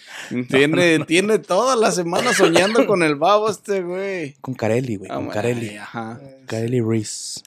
[0.48, 4.34] Tiene, tiene toda la semana soñando con el babo este, güey.
[4.40, 5.10] Con Carelli, güey.
[5.10, 5.68] Con Ah, Carelli.
[5.70, 6.20] ay, Ajá.
[6.46, 7.42] Carelli Reese.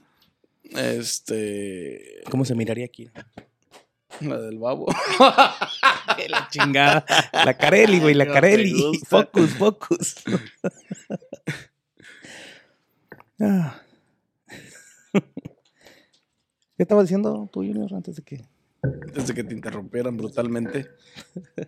[0.71, 2.21] Este.
[2.29, 3.09] ¿Cómo se miraría aquí?
[4.21, 4.85] La del babo.
[6.29, 7.05] la chingada.
[7.33, 8.99] La Carelli, güey, la No Carelli.
[9.07, 10.15] Focus, focus.
[13.39, 13.81] Ah.
[15.11, 18.45] ¿Qué estaba diciendo tú, Junior, antes de que...?
[19.13, 20.87] Desde que te interrumpieran brutalmente.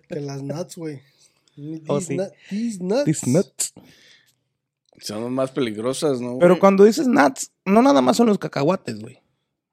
[0.08, 1.02] Que las nuts, güey.
[1.56, 2.18] These, Oh, sí.
[2.50, 3.04] these nuts.
[3.06, 3.74] These nuts.
[5.00, 6.38] Son más peligrosas, ¿no?
[6.40, 9.22] Pero cuando dices nuts, no nada más son los cacahuates, güey.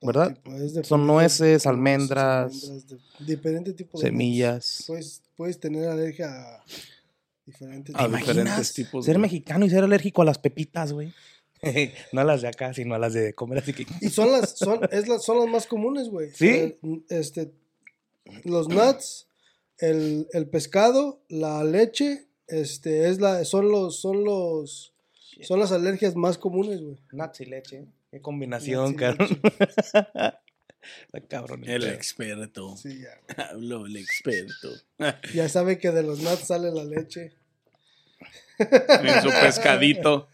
[0.02, 0.34] ¿Verdad?
[0.34, 4.10] Tipo, es de- Son nueces, de- almendras, almendras, de- diferente tipo de nuts.
[4.12, 4.84] Semillas.
[4.86, 6.64] Puedes, puedes tener alergia a
[7.46, 8.20] diferentes A ¿Te tipos.
[8.20, 11.12] diferentes tipos ser de- mexicano y ser alérgico a las pepitas, güey?
[12.12, 13.86] no a las de acá, sino a las de comer así que...
[14.00, 16.30] Y son las, son, es las, son las más comunes, güey.
[16.34, 16.48] ¿Sí?
[16.48, 17.52] Eh, Este,
[18.44, 19.28] los nuts,
[19.78, 24.92] el, el pescado, la leche, este, es la, son los, son los,
[25.42, 26.98] son las alergias más comunes, güey.
[27.12, 27.84] Nuts y leche.
[28.12, 29.40] Qué combinación, cabrón.
[31.06, 31.62] Está cabrón.
[31.64, 32.76] El experto.
[32.76, 33.44] Sí, ya.
[33.50, 34.68] Habló el experto.
[35.34, 37.32] Ya sabe que de los nuts sale la leche.
[38.58, 40.28] En su pescadito.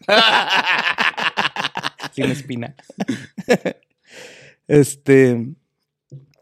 [2.13, 2.75] Sin espina.
[4.67, 5.47] este...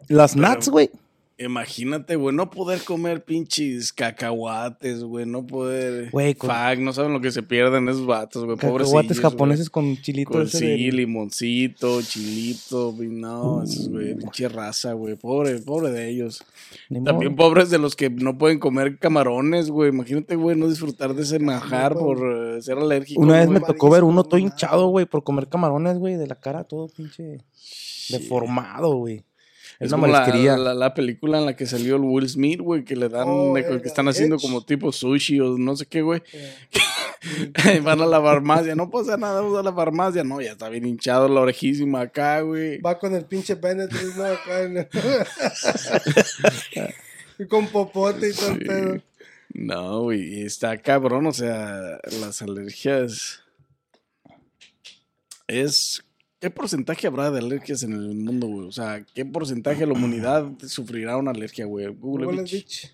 [0.08, 0.90] Las Pero- nuts, güey.
[1.40, 6.10] Imagínate, güey, no poder comer pinches cacahuates, güey, no poder.
[6.10, 8.58] Güey, con- Fuck, no saben lo que se pierden esos vatos, güey.
[8.58, 9.86] Cacahuates Pobrecillos, japoneses güey.
[9.96, 14.18] con chilito Con ese sí, de- limoncito, chilito, güey, no, esos, güey, Uh.
[14.18, 16.44] pinche raza, güey, pobre, pobre de ellos.
[16.90, 17.36] También modo.
[17.36, 19.90] pobres de los que no pueden comer camarones, güey.
[19.92, 22.18] Imagínate, güey, no disfrutar de ese manjar no por
[22.58, 23.22] eh, ser alérgico.
[23.22, 23.60] Una vez güey.
[23.60, 26.88] me tocó ver uno todo hinchado, güey, por comer camarones, güey, de la cara todo
[26.88, 27.38] pinche
[28.10, 29.24] deformado, güey.
[29.80, 30.26] Es como la,
[30.58, 33.54] la, la película en la que salió el Will Smith, güey, que le dan, Oh,
[33.54, 36.22] de- eh, que están haciendo como tipo sushi o no sé qué, güey.
[37.84, 40.24] Van a la farmacia, no pasa nada, vamos a la farmacia.
[40.24, 42.80] No, ya está bien hinchado la orejísima acá, güey.
[42.80, 44.24] Va con el pinche Benedict, ¿no?
[44.26, 44.88] Acá en el-
[47.40, 49.02] y con popote y todo el pedo.
[49.54, 53.42] No, güey, está cabrón, o sea, las alergias
[55.48, 56.04] es...
[56.40, 58.68] ¿Qué porcentaje habrá de alergias en el mundo, güey?
[58.68, 61.88] O sea, ¿qué porcentaje de la humanidad sufrirá una alergia, güey?
[61.88, 62.54] Google, Google bitch.
[62.54, 62.94] bitch.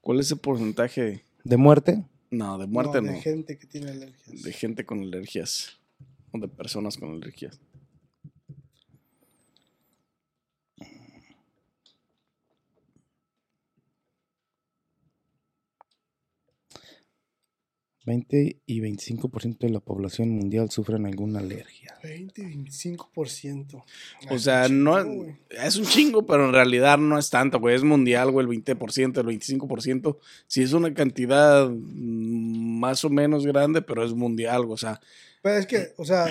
[0.00, 1.24] ¿Cuál es el porcentaje?
[1.44, 2.02] ¿De muerte?
[2.30, 3.12] No, de muerte no.
[3.12, 4.42] De gente que tiene alergias.
[4.42, 5.78] De gente con alergias.
[6.32, 7.60] O de personas con alergias.
[18.10, 21.94] Veinte y 25% de la población mundial sufren alguna alergia.
[22.02, 23.84] 20 y 25%.
[24.30, 24.98] O sea, no
[25.50, 27.76] es un chingo, pero en realidad no es tanto, güey.
[27.76, 30.18] Es mundial, güey, el 20%, el 25%.
[30.48, 35.00] Sí es una cantidad mm, más o menos grande, pero es mundial, o sea,
[35.42, 36.26] Pero es que, o sea,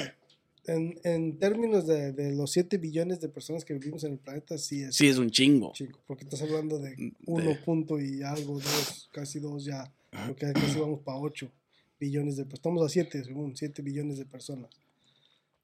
[0.65, 4.57] en, en términos de, de los 7 billones de personas que vivimos en el planeta,
[4.57, 5.71] sí es sí es un chingo.
[5.73, 5.99] chico.
[6.05, 9.91] Porque estás hablando de De- 1 punto y algo, 2, casi 2 ya.
[10.27, 11.49] Porque casi vamos para 8
[11.99, 12.59] billones de personas.
[12.59, 14.69] Estamos a 7, según 7 billones de personas.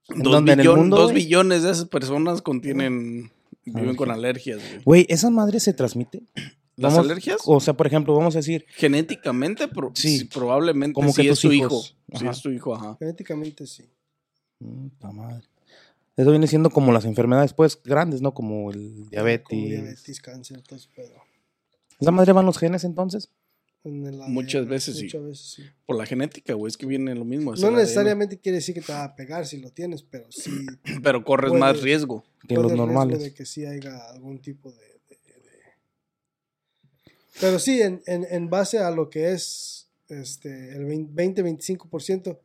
[0.10, 0.54] ¿En Dos, dónde?
[0.54, 3.32] ¿En el billon- mundo, dos billones de esas personas contienen,
[3.65, 3.98] viven Alergias.
[3.98, 4.82] con alergias, güey.
[4.84, 6.21] Güey, ¿esa madre se transmite?
[6.78, 7.38] ¿Las Vamos- alergias?
[7.45, 10.19] O sea, por ejemplo, vamos a decir, Genéticamente, pro- Sí.
[10.19, 11.95] sí, probablemente Como que es tus tu hijos.
[12.12, 12.19] hijo.
[12.19, 12.95] Sí es tu hijo, ajá.
[13.00, 13.86] Genéticamente sí.
[14.60, 15.48] Puta madre.
[16.17, 18.34] Eso viene siendo como las enfermedades, pues, grandes, ¿no?
[18.34, 19.48] Como el diabetes.
[19.50, 21.13] Como diabetes, cáncer, todo ese pedo.
[22.00, 23.30] ¿Esa madre van los genes entonces?
[23.86, 25.04] En el Muchas ADN, veces sí.
[25.04, 25.63] Muchas veces sí.
[25.86, 27.56] Por la genética, güey, es que viene lo mismo.
[27.56, 30.52] No necesariamente quiere decir que te va a pegar si lo tienes, pero sí.
[31.04, 32.24] Pero corres Puede- más riesgo.
[32.48, 33.19] Que los riesgo normales.
[33.21, 34.78] de que sí haya algún tipo de.
[34.78, 35.62] de- de-
[37.39, 42.39] Pero sí, en, en, en base a lo que es este el 20-25%,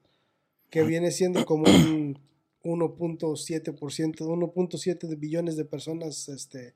[0.71, 2.19] que viene siendo como un
[2.63, 6.75] 1.7%, 1.7 de billones de personas este,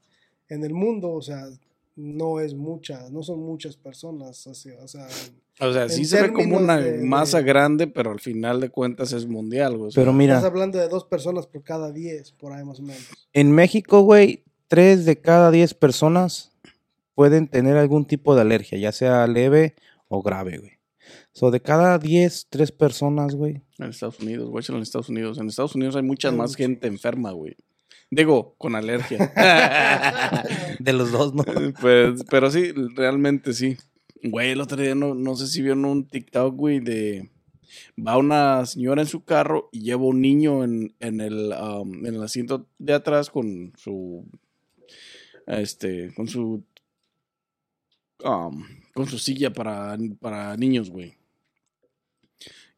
[0.49, 1.45] en el mundo, o sea,
[1.97, 5.07] no es mucha, no son muchas personas, o sea, o sea,
[5.61, 8.71] O sea, sí se ve como una de- de- masa grande, pero al final de
[8.71, 9.89] cuentas es mundial, güey.
[9.89, 12.81] o sea, Pero estás mira, hablando de dos personas por cada 10, por ahí más
[12.81, 13.05] o menos.
[13.33, 16.51] en México, güey, tres de cada diez personas
[17.15, 19.77] pueden tener algún tipo de alergia, ya sea leve
[20.09, 20.73] o grave, güey.
[21.33, 23.63] So, de cada 10, tres personas, güey.
[23.79, 25.39] En Estados Unidos, güey, en Estados Unidos.
[25.39, 27.57] En Estados Unidos hay mucha más gente enferma, güey.
[28.15, 29.33] Digo, con alergia.
[30.79, 31.45] De los dos, ¿no?
[31.81, 33.77] pues, pero sí, realmente sí.
[34.23, 37.31] Güey, el otro día no, no sé si vieron un TikTok, güey, de...
[37.99, 42.15] Va una señora en su carro y lleva un niño en, en el, um, en
[42.15, 44.25] el asiento de atrás con su...
[45.49, 46.65] Este, con su...
[48.25, 51.17] um, con su silla para, para niños, güey.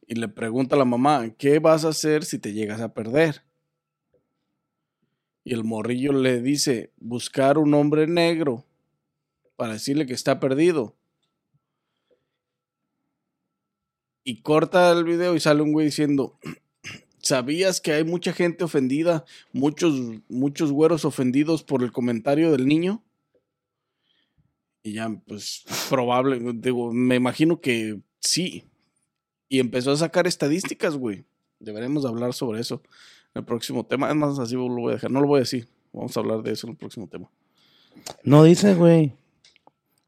[0.07, 3.46] Y le pregunta a la mamá, ¿qué vas a hacer si te llegas a perder?
[5.47, 8.65] Y el morrillo le dice, buscar un hombre negro
[9.55, 10.97] para decirle que está perdido.
[14.25, 16.37] Y corta el video y sale un güey diciendo,
[17.23, 19.95] ¿sabías que hay mucha gente ofendida, muchos,
[20.29, 23.05] muchos güeros ofendidos por el comentario del niño?
[24.83, 28.65] Y ya, pues, probable, digo, me imagino que sí.
[29.49, 31.25] Y empezó a sacar estadísticas, güey.
[31.61, 32.83] Deberemos hablar sobre eso
[33.37, 34.09] el próximo tema.
[34.09, 35.11] Es más, así lo voy a dejar.
[35.11, 35.69] No lo voy a decir.
[35.93, 37.31] Vamos a hablar de eso en el próximo tema.
[38.23, 39.13] No dice, güey.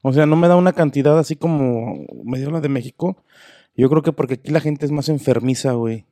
[0.02, 3.22] O sea, no me da una cantidad así como me dio la de México.
[3.76, 6.06] Yo creo que porque aquí la gente es más enfermiza, güey.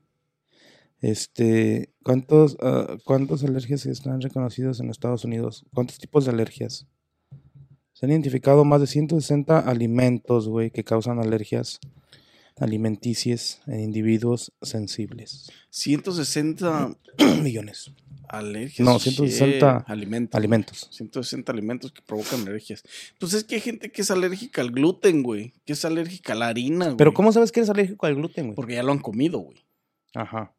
[1.01, 5.65] Este, ¿cuántos, ah, ¿cuántas alergias están reconocidas en Estados Unidos?
[5.75, 6.87] ¿Cuántos tipos de alergias?
[7.93, 11.81] Se han identificado más de 160 alimentos, güey, que causan alergias
[12.59, 15.51] alimenticias en individuos sensibles.
[15.71, 16.97] 160
[17.43, 17.93] Millones.
[18.29, 18.85] alergias.
[18.85, 20.37] No, shit, 160 alimentos.
[20.39, 20.89] Alimentos.
[20.93, 22.83] 160 alimentos que provocan alergias.
[23.19, 25.53] Pues es que hay gente que es alérgica al gluten, güey.
[25.65, 26.97] Que es alérgica a la harina, güey.
[26.97, 28.57] Pero ¿cómo sabes que eres alérgico al gluten, güey?
[28.57, 29.59] Porque ya lo han comido, güey.
[30.15, 30.55] Ajá.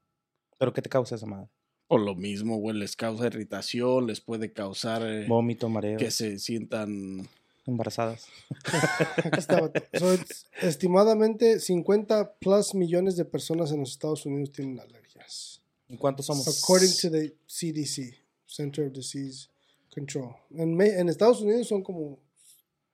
[0.60, 1.50] ¿Pero qué te causa esa madre?
[1.88, 2.78] O lo mismo, güey.
[2.78, 7.28] Les causa irritación, les puede causar eh, Vómito, mareo, que se sientan.
[7.68, 8.26] Embarazadas.
[9.98, 10.18] So,
[10.62, 15.62] estimadamente 50 plus millones de personas en los Estados Unidos tienen alergias.
[15.88, 16.48] ¿Y cuántos somos?
[16.48, 19.48] According to the CDC, Center of Disease
[19.94, 20.36] Control.
[20.52, 22.20] En, en Estados Unidos son como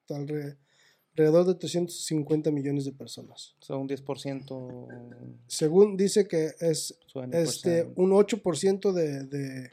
[0.09, 0.57] alre-
[1.15, 3.55] alrededor de 350 millones de personas.
[3.59, 4.87] Son un 10%.
[5.47, 9.71] Según dice que es por este, un 8% de, de,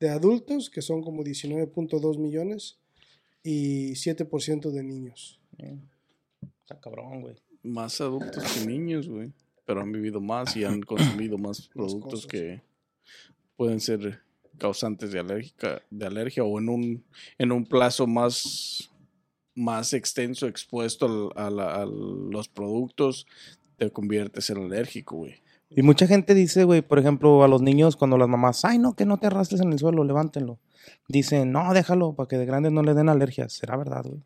[0.00, 2.78] de adultos, que son como 19.2 millones,
[3.42, 5.40] y 7% de niños.
[6.60, 7.34] Está cabrón, güey.
[7.62, 9.32] más adultos que niños, güey.
[9.64, 12.62] Pero han vivido más y han consumido más productos que
[13.56, 14.20] pueden ser
[14.58, 17.04] causantes de, alérgica, de alergia o en un,
[17.38, 18.90] en un plazo más,
[19.54, 23.26] más extenso expuesto al- a, la- a los productos,
[23.76, 25.34] te conviertes en alérgico, güey.
[25.70, 28.94] Y mucha gente dice, güey, por ejemplo, a los niños cuando las mamás, ay, no,
[28.94, 30.58] que no te arrastres en el suelo, levántenlo.
[31.08, 33.52] Dicen, no, déjalo, para que de grandes no le den alergias.
[33.52, 34.22] ¿Será verdad, güey?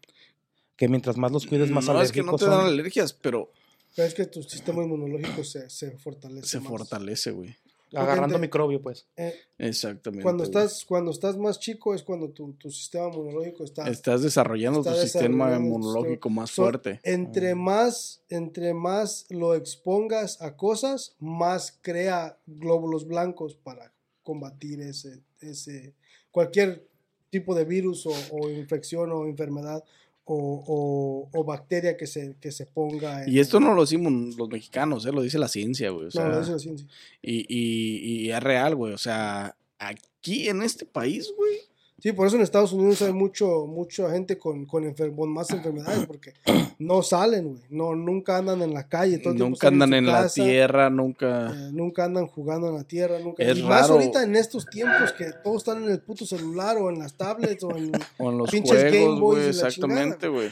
[0.77, 2.51] Que mientras más los cuides, más no, es que alérgicos no te son.
[2.59, 3.51] dan alergias, pero
[3.95, 6.47] Pero es que tu sistema inmunológico se, se fortalece.
[6.49, 6.69] se más.
[6.69, 7.57] fortalece, güey.
[7.95, 9.07] Agarrando te- microbio, pues.
[9.17, 10.23] Eh, Exactamente.
[10.23, 10.51] cuando, güey.
[10.51, 13.89] estás, cuando estás más chico es cuando tu, tu sistema inmunológico está...
[13.89, 17.01] Estás desarrollando está tu sistema inmunológico más So, fuerte.
[17.05, 17.59] Entre Mm.
[17.59, 23.93] más, entre más lo expongas a cosas, más crea glóbulos blancos para
[24.25, 25.95] combatir ese, ese
[26.37, 26.87] cualquier
[27.31, 29.83] tipo de virus o, o infección o enfermedad
[30.27, 30.35] o,
[30.67, 34.51] o- o bacteria que se, que se ponga en- Y esto no lo decimos los
[34.51, 35.13] mexicanos, ¿eh?
[35.13, 36.09] lo dice la ciencia, güey.
[36.09, 36.87] O sea, No, lo dice la ciencia.
[37.23, 38.93] y, y, y es real, güey.
[38.93, 41.57] O sea, aquí en este país, güey.
[41.99, 45.51] Sí, por eso en Estados Unidos hay mucho, mucha gente con, con, enfer- con más
[45.51, 46.35] enfermedades, porque
[46.79, 47.63] no salen, güey.
[47.71, 49.17] No, nunca andan en la calle.
[49.19, 51.51] Todo Nunca andan en la tierra, nunca.
[51.51, 53.19] eh, nunca andan jugando en la tierra.
[53.19, 53.43] Nunca.
[53.43, 53.95] Es y más raro.
[53.95, 57.65] ahorita en estos tiempos que todos están en el puto celular o en las tablets
[57.65, 57.91] o en...
[58.19, 59.51] O en los pinches Game juegos, Boys güey.
[59.51, 60.51] y la Exactamente, güey.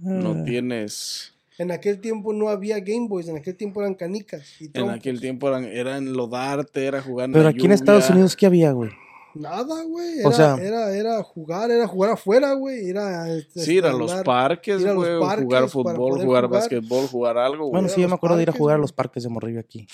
[0.00, 0.44] No Ah.
[0.44, 1.32] tienes.
[1.58, 4.60] En aquel tiempo no había Game Boys, en aquel tiempo eran canicas.
[4.60, 8.10] Y En aquel tiempo eran, era enlodarte, era jugar en Pero la aquí en Estados.
[8.10, 8.90] Unidos, ¿qué había, güey?
[9.38, 10.18] Nada, güey.
[10.24, 12.88] O Era, sea- era, era jugar, era jugar afuera, güey.
[12.90, 16.48] Era, este, Sí, ir a los parques, güey, jugar fútbol, jugar, jugar.
[16.48, 17.72] basquetbol, jugar algo, güey.
[17.72, 19.86] Bueno, sí, yo me acuerdo de ir a jugar a los parques de Morrillo aquí.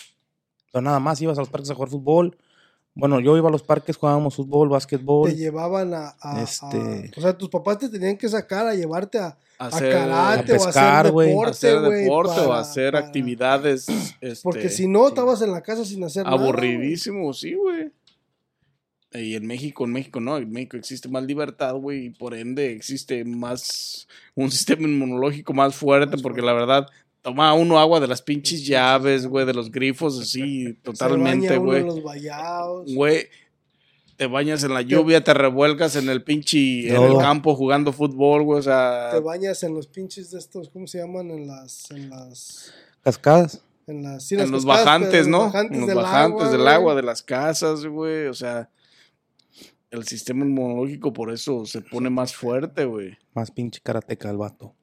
[0.73, 2.37] Pero nada más ibas a los parques a jugar fútbol.
[2.95, 5.35] Bueno, yo iba a los parques, jugábamos fútbol, Te básquetbol.
[5.35, 9.19] llevaban a, a- a- Este- O sea, tus papás te tenían que sacar a llevarte
[9.19, 11.29] a, a Hacer- karate a o a pescar, hacer güey.
[11.31, 13.87] deporte, hacer deporte o para- hacer para- actividades.
[14.21, 16.37] Este, Porque si no, estabas en la casa sin hacer nada.
[16.37, 16.49] güey.
[16.51, 17.91] Aburridísimo, sí, güey.
[19.15, 22.73] Y en México, en México no, en México existe más libertad, güey, y por ende
[22.73, 26.55] existe más, un sistema inmunológico más fuerte, Más porque fuerte.
[26.55, 26.87] la verdad,
[27.21, 31.81] toma uno agua de las pinches llaves, güey, de los grifos, así, totalmente, güey.
[31.81, 32.95] en los vallados.
[32.95, 33.27] Güey,
[34.17, 38.45] te bañas en la lluvia, te revuelcas en el pinche, en el campo jugando fútbol,
[38.45, 41.31] güey, o Te sea, bañas en los pinches de estos, ¿cómo se llaman?
[41.31, 42.73] En las, en las,
[43.03, 43.63] Cascadas.
[43.87, 45.45] en las, sí, en las los cascadas, bajantes, ¿no?
[45.45, 48.71] Los bajantes en los del bajantes agua, del agua, de las casas, güey, o sea,
[49.93, 53.17] el sistema inmunológico por eso se pone más fuerte, güey.
[53.35, 54.75] Más pinche karateca el vato.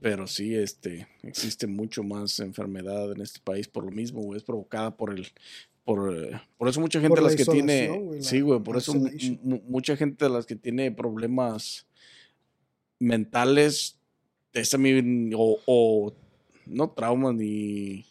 [0.00, 4.36] Pero sí, este, existe mucho más enfermedad en este país por lo mismo, güey.
[4.36, 5.26] Es provocada por el,
[5.84, 6.14] por,
[6.58, 8.94] por eso mucha gente Por de la las que tiene, sí, güey, por eso
[9.66, 11.86] mucha gente de las que tiene problemas
[12.98, 13.98] mentales,
[14.70, 16.12] también, o, o
[16.66, 18.04] no traumas ni,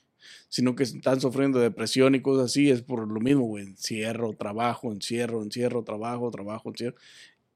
[0.49, 3.65] sino que están sufriendo depresión y cosas así, es por lo mismo, güey.
[3.65, 6.95] Encierro, trabajo, encierro, encierro, trabajo, trabajo, encierro.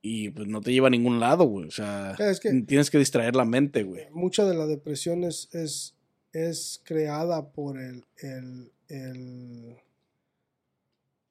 [0.01, 1.67] Y pues no te lleva a ningún lado, güey.
[1.67, 4.06] O sea, Es que- tienes que distraer la mente, güey.
[4.12, 5.95] Mucha de la depresión es, es,
[6.34, 9.75] es creada por el, el, el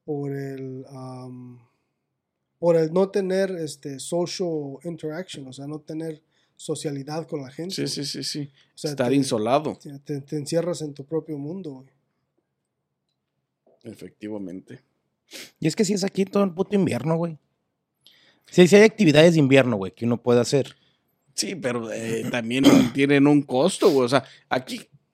[0.05, 1.59] por el um,
[2.59, 6.23] por el no tener este social interaction, o sea, no tener
[6.63, 7.75] socialidad con la gente.
[7.75, 8.51] Sí, sí, sí, sí.
[8.75, 11.89] O sea, Estar te- insolado, te, te- te encierras en tu propio mundo, güey.
[13.85, 14.81] efectivamente.
[15.61, 17.39] Y es que si es aquí todo el puto invierno, güey.
[18.51, 20.77] Sí, sí hay actividades de invierno, güey, que uno puede hacer.
[21.35, 24.05] Sí, pero eh, también tienen un costo, güey.
[24.05, 24.81] O sea, aquí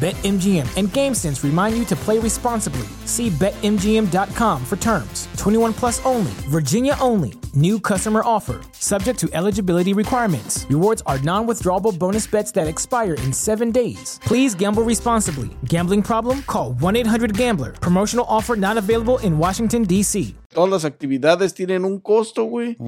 [0.00, 2.88] BetMGM and GameSense remind you to play responsibly.
[3.04, 5.28] See BetMGM.com for terms.
[5.36, 7.34] 21 plus only, Virginia only.
[7.54, 8.62] New customer offer.
[8.72, 10.64] Subject to eligibility requirements.
[10.70, 14.18] Rewards are non withdrawable bonus bets that expire in seven days.
[14.24, 15.50] Please gamble responsibly.
[15.66, 16.44] Gambling problem?
[16.46, 17.72] Call 1 800 Gambler.
[17.72, 20.34] Promotional offer not available in Washington, D.C.
[20.48, 22.78] Todas las actividades tienen un costo, güey.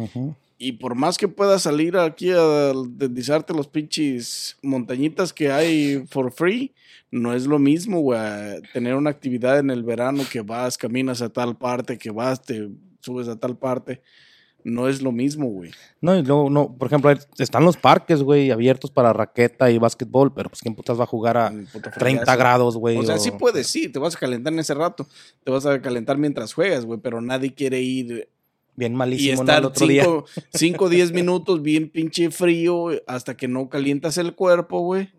[0.59, 6.31] Y por más que puedas salir aquí a deslizarte los pinches montañitas que hay for
[6.31, 6.72] free,
[7.12, 8.20] no es lo mismo, güey.
[8.72, 12.70] Tener una actividad en el verano que vas, caminas a tal parte, que vas, te
[13.01, 14.03] subes a tal parte.
[14.64, 15.72] No es lo mismo, güey.
[16.01, 20.33] No, y luego, no, por ejemplo, están los parques, güey, abiertos para raqueta y básquetbol,
[20.33, 22.38] pero pues quién putas va a jugar a Mm, puta 30 fregazo.
[22.38, 22.96] grados, güey.
[22.96, 25.07] O sea, sí puedes, sí, te vas a calentar en ese rato.
[25.44, 28.29] Te vas a calentar mientras juegas, güey, pero nadie quiere ir
[28.75, 29.42] Bien y malísimo, ¿no?
[29.42, 30.07] estar El otro día.
[30.55, 35.11] 5 o 10 minutos bien pinche frío hasta que no calientas el cuerpo, güey.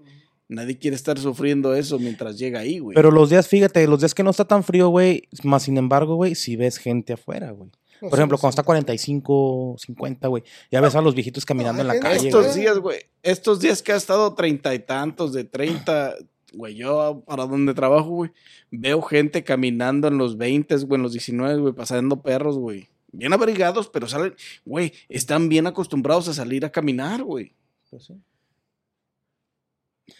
[0.49, 2.95] Nadie quiere estar sufriendo eso mientras llega ahí, güey.
[2.95, 6.15] Pero los días, fíjate, los días que no está tan frío, güey, más sin embargo,
[6.15, 7.69] güey, si ves gente afuera, güey.
[8.01, 8.55] No, Por ejemplo, sí, cuando sí.
[8.55, 12.59] está 45, 50, güey, ya ves a los viejitos caminando en la calle, estos güey.
[12.59, 16.15] días, güey, estos días que ha estado treinta y tantos, de 30,
[16.53, 18.31] güey, yo para donde trabajo, güey,
[18.71, 22.89] veo gente caminando en los 20, güey, en los 19, güey, pasando perros, güey.
[23.13, 24.35] Bien abrigados, pero salen,
[24.65, 27.53] güey, están bien acostumbrados a salir a caminar, güey.
[27.89, 28.13] Pues sí.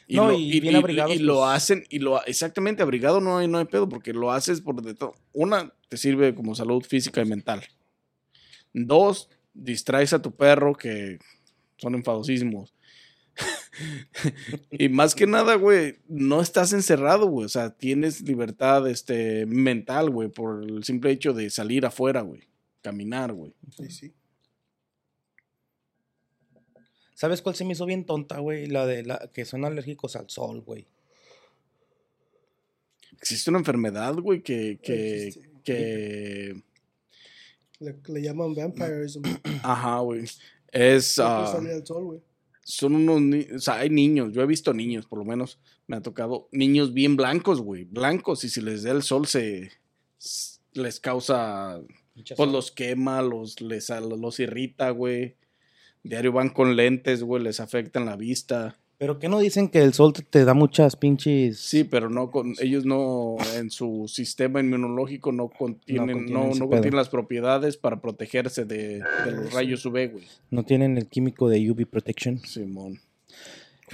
[0.07, 1.49] Y No, lo, y bien abrigados, y lo pues.
[1.49, 4.95] hacen, y lo exactamente abrigado no hay, no hay pedo, porque lo haces por de
[4.95, 5.15] todo.
[5.33, 7.63] Una, te sirve como salud física y mental.
[8.73, 11.19] Dos, distraes a tu perro que
[11.77, 12.73] son enfadosísimos.
[14.71, 17.45] y más que nada, güey, no estás encerrado, güey.
[17.45, 22.41] O sea, tienes libertad este, mental, güey, por el simple hecho de salir afuera, güey.
[22.81, 23.53] Caminar, güey.
[23.75, 24.13] Sí, sí.
[27.23, 28.65] ¿Sabes cuál se me hizo bien tonta, güey?
[28.67, 30.85] La de la que son alérgicos al sol, güey.
[33.17, 35.49] existe una enfermedad, güey, que, que, Existe.
[35.63, 36.63] que,
[37.79, 39.21] Le, le llaman vampirism.
[39.63, 40.25] ajá, güey,
[40.73, 42.21] es, sol, güey.
[42.65, 45.95] son unos, ni- o sea, hay niños, yo he visto niños, por lo menos me
[45.95, 49.71] ha tocado, niños bien blancos, güey, blancos, y si les da el sol se,
[50.73, 51.79] les causa,
[52.35, 55.37] pues los quema, los, les, los irrita, güey.
[56.03, 58.77] Diario van con lentes, güey, les afectan la vista.
[58.97, 61.59] Pero que no dicen que el sol te, da muchas pinches.
[61.59, 66.53] Sí, pero no con ellos no en su sistema inmunológico no contienen no, contienen no
[66.53, 66.69] pedo.
[66.69, 70.23] contienen las propiedades para protegerse de, de los rayos UV, güey.
[70.51, 72.39] No tienen el químico de UV protection.
[72.45, 72.99] Simón.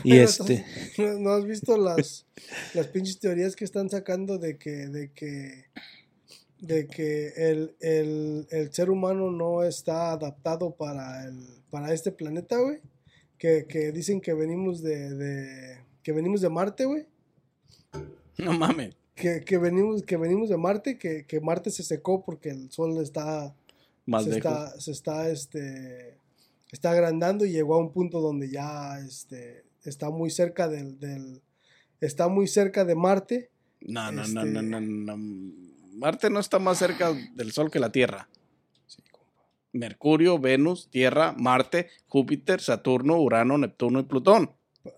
[0.03, 0.65] Y Pero este.
[0.97, 2.25] ¿No, no has visto las,
[2.73, 5.65] las pinches teorías que están sacando de que, de que,
[6.59, 11.39] de que el, el, el ser humano no está adaptado para, el,
[11.69, 12.79] para este planeta, güey?
[13.37, 17.05] Que, que dicen que venimos de, de que venimos de Marte, güey.
[18.37, 18.95] No mames.
[19.15, 22.97] Que, que venimos, que venimos de Marte, que, que Marte se secó porque el sol
[23.01, 23.53] está,
[24.05, 24.51] Más se lejos.
[24.51, 26.17] está, se está, este,
[26.71, 31.41] está agrandando y llegó a un punto donde ya este, está muy cerca del, del-
[32.01, 33.49] está muy cerca de Marte.
[33.81, 34.81] No, no, no, este- no, no,
[35.17, 35.68] no.
[35.99, 38.29] Marte no está más cerca del Sol que la Tierra.
[39.73, 44.51] Mercurio, Venus, Tierra, Marte, Júpiter, Saturno, Urano, Neptuno y Plutón.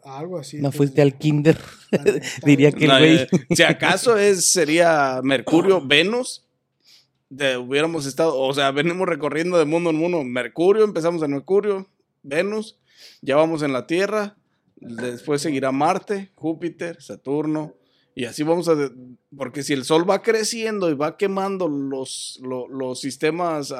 [0.04, 0.58] Algo así.
[0.58, 1.58] No pues, fuiste al kinder.
[2.45, 3.16] diría que- el No, güey.
[3.18, 6.45] eh, si acaso es, sería Mercurio, Venus,
[7.30, 10.24] de, hubiéramos estado, o sea, venimos recorriendo de mundo en mundo.
[10.24, 11.88] Mercurio, empezamos en Mercurio,
[12.22, 12.78] Venus,
[13.22, 14.38] ya vamos en la Tierra,
[14.76, 17.74] después seguirá Marte, Júpiter, Saturno,
[18.16, 18.76] y así vamos a...
[19.36, 23.74] porque si el Sol va creciendo y va quemando los, lo- los sistemas,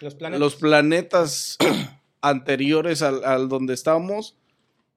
[0.00, 1.56] Los los planetas
[2.20, 4.36] anteriores al, al donde estamos,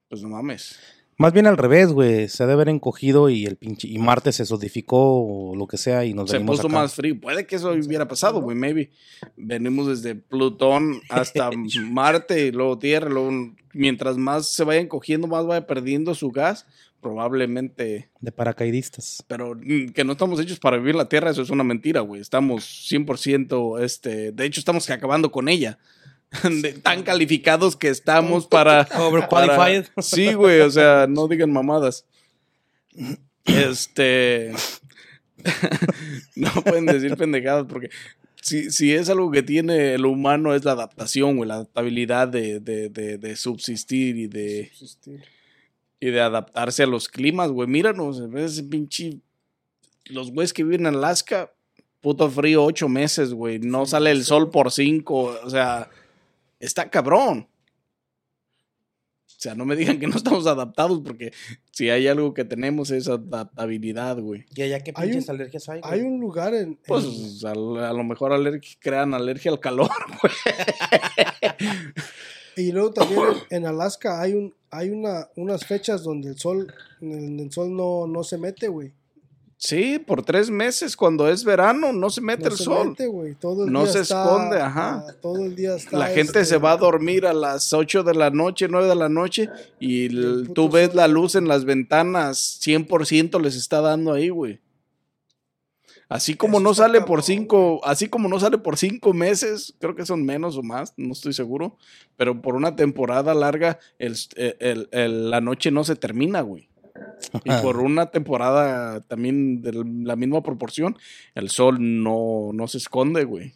[0.09, 0.77] pues no mames.
[1.19, 2.27] Más bien al revés, güey.
[2.27, 3.87] Se ha de haber encogido y el pinche.
[3.87, 6.77] Y Marte se solidificó o lo que sea y nos se venimos puso acá.
[6.77, 7.19] más frío.
[7.19, 8.91] Puede que eso hubiera pasado, güey, maybe.
[9.35, 11.49] Venimos desde Plutón hasta
[11.89, 13.09] Marte y luego Tierra.
[13.09, 13.31] Luego,
[13.73, 16.67] mientras más se vayan cogiendo, más vaya perdiendo su gas.
[17.07, 19.23] Probablemente, De paracaidistas.
[19.27, 22.19] pero mm, que no estamos hechos para vivir la Tierra, eso es una mentira, güey.
[22.19, 25.79] Estamos 100%, este, de hecho, estamos acabando con ella.
[26.43, 28.87] De tan calificados que estamos para.
[28.99, 29.85] Overqualified.
[29.93, 32.05] para- sí, güey, o sea, no digan mamadas.
[33.45, 34.51] Este.
[36.35, 37.89] no pueden decir pendejadas porque
[38.41, 42.59] si, si es algo que tiene el humano es la adaptación, güey, la adaptabilidad de,
[42.59, 45.23] de, de, de subsistir y de, Existir.
[45.99, 47.67] Y de adaptarse a los climas, güey.
[47.67, 49.19] Míranos, ves pinche.
[50.05, 51.51] Los güeyes que viven en Alaska,
[52.01, 53.59] puto frío ocho meses, güey.
[53.59, 54.25] No Sí, sale el sí.
[54.25, 55.37] sol por cinco.
[55.43, 55.89] O sea,
[56.59, 57.47] está cabrón.
[59.25, 61.31] O sea, no me digan que no estamos adaptados, porque
[61.71, 64.45] si hay algo que tenemos es adaptabilidad, güey.
[64.55, 65.79] ¿Y allá qué Hay pinches un- alergias hay?
[65.83, 67.55] Hay un lugar en, en- Pues a, a
[67.93, 69.91] lo mejor alergi- crean alergia al calor,
[70.21, 70.33] güey.
[72.57, 77.43] Y luego también en, Alaska hay un hay una unas fechas donde el sol donde
[77.43, 78.91] el sol no, no se mete, güey.
[79.59, 82.89] Sí, por tres meses, cuando es verano, no se mete No el se sol.
[82.89, 83.33] mete, güey.
[83.33, 85.03] Todo el No día se está- esconde, ajá.
[85.19, 85.97] Todo el día está.
[85.97, 88.93] La gente este, se va a dormir a las 8 de la noche, 9 de
[88.95, 89.49] la noche,
[89.79, 90.97] y el el- tú ves sol.
[90.97, 94.59] la luz en las ventanas, 100% les está dando ahí, güey.
[96.09, 99.93] Así como Eso no sale por cinco, así como no sale por cinco meses, creo
[99.95, 101.77] que son menos o más, no estoy seguro,
[102.15, 106.69] pero por una temporada larga, el, el- el- la noche no se termina, güey.
[107.43, 110.97] Y por una temporada también de la misma proporción,
[111.35, 113.53] el sol no, no se esconde, güey.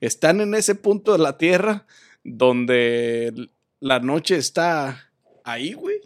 [0.00, 1.86] Están en ese punto de la Tierra
[2.22, 3.50] donde
[3.80, 5.10] la noche está
[5.44, 5.96] ahí, güey.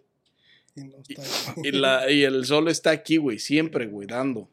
[0.74, 4.48] y no está- Y, la, y el sol está aquí, güey, siempre, güey, dando.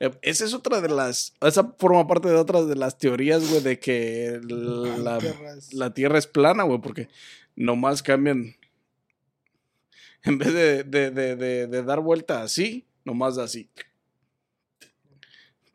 [0.00, 1.34] Eh, Esa es otra de las.
[1.40, 5.94] Esa forma parte de otras de las teorías, güey, de que la, Tierra es- la
[5.94, 7.08] Tierra es plana, güey, porque
[7.54, 8.56] nomás cambian.
[10.22, 13.68] En vez de, de, de, de, de dar vuelta así, nomás así.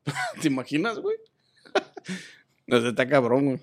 [0.41, 1.17] ¿Te imaginas, güey?
[2.67, 3.59] No sé, está cabrón, güey.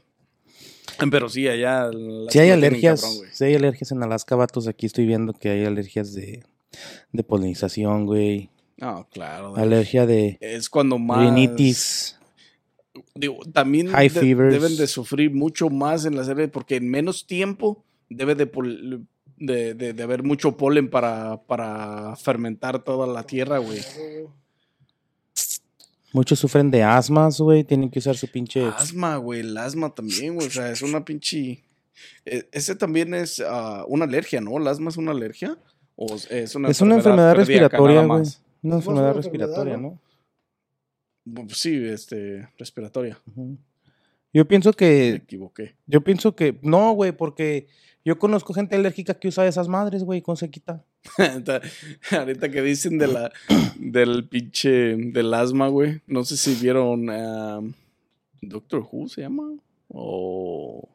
[1.11, 1.91] Pero sí, allá.
[2.29, 6.13] Si hay alergias, cabrón, hay alergias en Alaska, vatos, aquí estoy viendo que hay alergias
[6.15, 6.45] de,
[7.13, 8.51] de polinización, güey.
[8.77, 9.55] No, claro.
[9.57, 11.19] Alergia de Es cuando más.
[11.21, 12.19] rinitis.
[13.15, 14.53] Digo, también High de- fevers.
[14.55, 18.51] deben de sufrir mucho más en la serie porque en menos tiempo debe de,
[19.39, 23.81] de, de- de haber mucho polen para, para fermentar toda la tierra, güey.
[26.13, 27.65] Muchos sufren de asmas, güey.
[27.65, 28.65] Tienen que usar su pinche.
[28.67, 30.47] Asma, güey, el asma también, güey.
[30.47, 31.65] O sea, es una pinche...
[32.27, 34.59] e- Ese también es ah, una alergia, ¿no?
[34.59, 35.57] ¿El asma es una alergia?
[35.97, 38.23] ¿O es una Es una enfermedad respiratoria, güey.
[38.63, 39.99] Una Es una respiratoria, ¿no?
[41.25, 41.49] ¿no?
[41.51, 43.19] Sí, este, respiratoria.
[44.33, 45.77] Yo pienso Me que, equivoqué.
[45.87, 47.69] yo pienso que, no, güey, porque
[48.05, 50.85] yo conozco gente alérgica que usa esas madres, güey, con se quita.
[52.11, 53.33] Ahorita- que dicen de la,
[53.79, 56.01] del pinche, del asma, güey.
[56.07, 57.09] No sé si vieron
[58.41, 59.55] Doctor Who se llama.
[59.89, 60.89] O...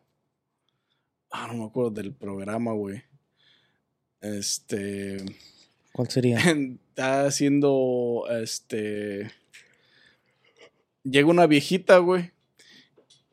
[1.32, 3.04] Ah, no me acuerdo del programa, güey.
[4.22, 5.18] Este...
[5.98, 6.38] ¿Cuál sería?
[6.90, 9.32] Está haciendo, este...
[11.04, 12.30] Llega una viejita, güey.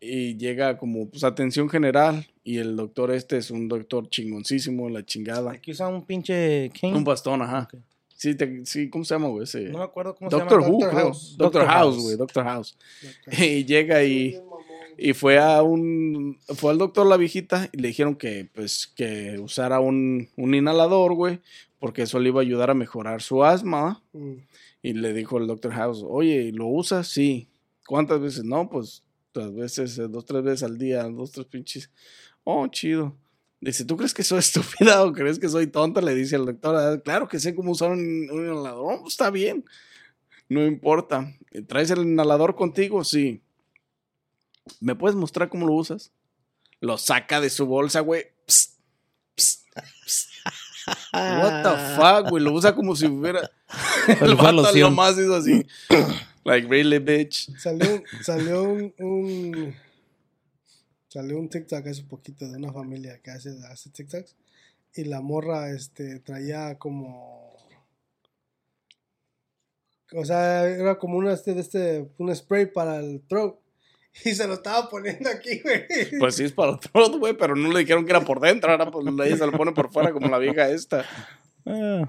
[0.01, 2.27] Y llega como, pues, atención general.
[2.43, 5.53] Y el doctor este es un doctor chingoncísimo, la chingada.
[5.53, 6.93] Aquí usa un pinche King.
[6.95, 7.69] Un bastón, ajá.
[8.17, 9.45] Sí, te- sí, ¿cómo se llama, güey?
[9.45, 9.65] Ese?
[9.65, 10.69] No me acuerdo cómo Doctor se llama.
[10.69, 11.05] Who, Doctor creo.
[11.05, 11.37] House.
[11.37, 12.77] Doctor Doctor House, güey, Doctor House.
[13.39, 14.41] Y llega y,
[14.97, 16.39] y fue a un.
[16.55, 21.15] Fue al doctor la viejita y le dijeron que, pues, que usara un, un inhalador,
[21.15, 21.41] güey,
[21.85, 24.03] porque eso le iba a ayudar a mejorar su asma.
[24.15, 24.37] Mm.
[24.81, 27.09] Y le dijo el Doctor House, oye, ¿lo usas?
[27.09, 27.47] Sí.
[27.87, 28.43] ¿Cuántas veces?
[28.43, 31.91] No, pues, tres veces, eh, dos, tres veces al día, dos, tres pinches.
[32.43, 33.15] Oh, chido.
[33.61, 34.39] Dice, ¿tú crees que soy
[34.79, 36.01] estúpida o crees que soy tonta?
[36.01, 38.95] Le dice el doctor, "Ah, claro que sé cómo usar un, un inhalador.
[38.95, 39.63] "Oh, pues, está bien.
[40.49, 41.37] No importa.
[41.67, 43.05] ¿Traes el inhalador contigo?
[43.05, 43.43] Sí.
[44.81, 46.13] ¿Me puedes mostrar cómo lo usas?
[46.81, 48.25] Lo saca de su bolsa, güey.
[48.47, 48.79] Psst,
[49.37, 49.69] psst,
[50.07, 50.34] psst.
[51.13, 52.43] What the fuck, güey.
[52.43, 53.51] Lo usa como si hubiera.
[54.07, 54.91] Pero El vato loción.
[54.91, 55.67] nomás hizo así.
[56.45, 57.57] Like, really, bitch.
[57.59, 59.75] Salió, salió un, un-
[61.09, 64.35] salió un TikTok hace poquito de una familia que hace, hace TikToks
[64.97, 67.55] y la morra este traía como
[70.13, 73.57] o sea, era como una este de este un spray para el throat
[74.25, 75.85] y se lo estaba poniendo aquí, güey.
[76.19, 78.71] Pues sí, es para el throat, güey, pero no le dijeron que era por dentro.
[78.71, 81.05] Ahora, pues ella se lo pone por fuera como la vieja esta.
[81.67, 82.09] Ah,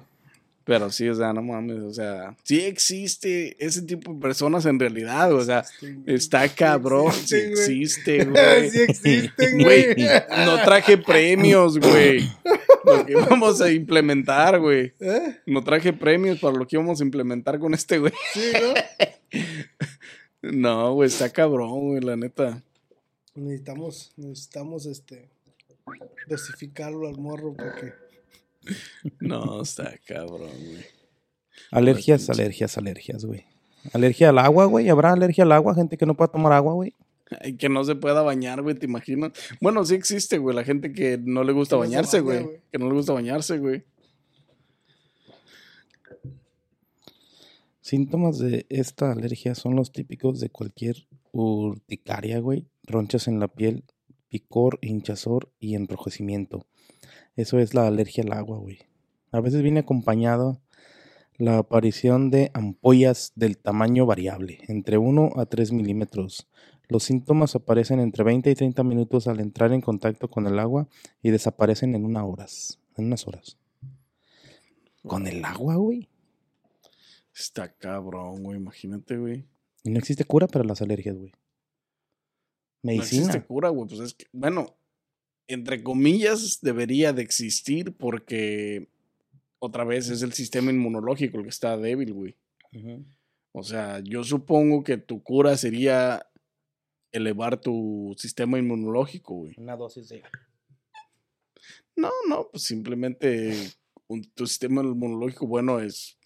[0.66, 4.80] Pero sí, o sea, no mames, o sea, sí existe ese tipo de personas en
[4.80, 5.64] realidad, o sea,
[6.06, 8.70] está cabrón, sí existe, güey.
[8.70, 9.95] sí existen, Güey,
[10.45, 12.30] no traje premios, güey.
[12.84, 14.93] Lo que íbamos a implementar, güey.
[14.99, 15.38] ¿Eh?
[15.45, 18.14] No traje premios para lo que íbamos a implementar con este, güey.
[18.34, 18.74] Sí, ¿no?
[20.54, 22.62] No, güey, está cabrón, güey, la neta.
[23.36, 25.30] Necesitamos, necesitamos este
[26.28, 27.93] dosificarlo al morro porque
[29.20, 30.86] No, está cabrón, güey.
[31.72, 33.46] alergias, alergias, alergias, güey.
[33.93, 34.89] Alergia al agua, güey.
[34.89, 35.76] ¿Habrá alergia al agua?
[35.76, 36.93] Gente que no pueda tomar agua, güey.
[37.41, 39.32] Ay, que no se pueda bañar, güey, ¿te imaginas?
[39.62, 42.43] Bueno, sí existe, güey, la gente que no le gusta no bañarse, baña, güey.
[42.43, 42.62] güey.
[42.72, 43.84] Que no le gusta bañarse, güey.
[47.86, 52.66] Síntomas de esta alergia son los típicos de cualquier urticaria, güey.
[52.82, 53.84] Ronchas en la piel,
[54.28, 56.66] picor, hinchazor y enrojecimiento.
[57.36, 58.80] Eso es la alergia al agua, güey.
[59.32, 60.60] A veces viene acompañado
[61.38, 66.48] la aparición de ampollas del tamaño variable, entre 1 a 3 milímetros.
[66.90, 70.88] Los síntomas aparecen entre 20 y 30 minutos al entrar en contacto con el agua
[71.22, 73.60] y desaparecen en, una en unas horas.
[75.04, 76.10] ¿Con el agua, güey?
[77.36, 79.46] Está cabrón, güey, imagínate, güey.
[79.84, 81.32] Y no existe cura para las alergias, güey.
[82.82, 83.26] No Medicina.
[83.26, 84.76] existe cura, güey, pues es que, bueno,
[85.48, 88.88] entre comillas debería de existir porque
[89.60, 92.36] otra vez es el sistema inmunológico el que está débil, güey.
[93.52, 96.28] O sea, yo supongo que tu cura sería
[97.12, 99.54] elevar tu sistema inmunológico, güey.
[99.58, 100.24] Una dosis de...
[101.96, 103.56] No, no, pues simplemente
[104.08, 106.18] un- tu sistema inmunológico bueno es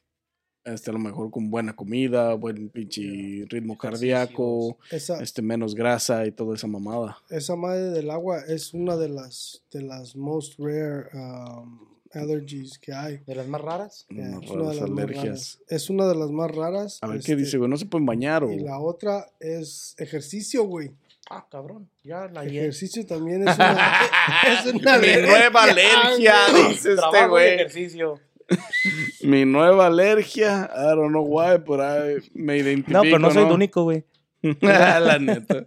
[0.73, 6.25] este, a lo mejor con buena comida, buen pinche ritmo cardíaco, esa, este, menos grasa
[6.25, 7.17] y toda esa mamada.
[7.29, 11.79] esa madre del agua es una de las de las most rare um,
[12.13, 13.17] allergies que hay.
[13.25, 14.05] ¿De las más raras?
[14.09, 15.59] Yeah, Unas es una de las más raras.
[15.67, 16.99] Es una de las más raras.
[17.01, 18.51] A ver este, qué dice, güey, no se pueden bañar o...
[18.51, 20.91] Y la otra es ejercicio, güey.
[21.29, 21.87] Ah, cabrón.
[22.03, 23.99] Ya la Ejercicio también es una,
[24.47, 26.69] es una Mi alergia, nueva alergia, güey.
[26.69, 27.53] dice este güey.
[27.53, 28.19] ejercicio.
[29.23, 30.69] Mi nueva alergia.
[30.73, 32.91] I don't know why, but I me identifico.
[32.93, 34.03] No, pero no soy el único, güey.
[34.61, 35.65] la neta.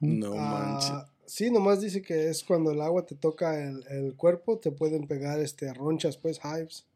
[0.00, 0.92] No Ah, manches.
[1.26, 5.06] sí, nomás dice que es cuando el agua te toca el, el cuerpo, te pueden
[5.06, 6.86] pegar este ronchas, pues, hives.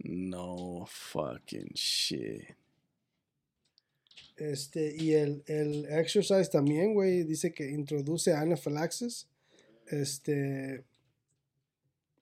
[0.00, 2.42] No fucking shit.
[4.36, 9.26] Este, y el, el exercise también, güey, dice que introduce anaphylaxis.
[9.86, 10.84] Este,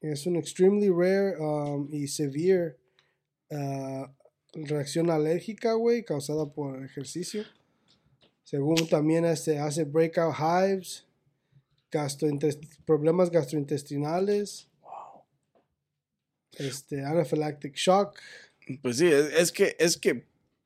[0.01, 2.76] es un extremely rare um, y severe
[3.51, 4.12] ah,
[4.55, 7.44] reacción alérgica, güey, causada por ejercicio.
[8.44, 11.05] Según también este, hace breakout hives,
[11.90, 14.68] gastrointest- problemas gastrointestinales.
[16.59, 18.18] este, anaphylactic shock.
[18.82, 20.24] Pues sí, es, es que, es que,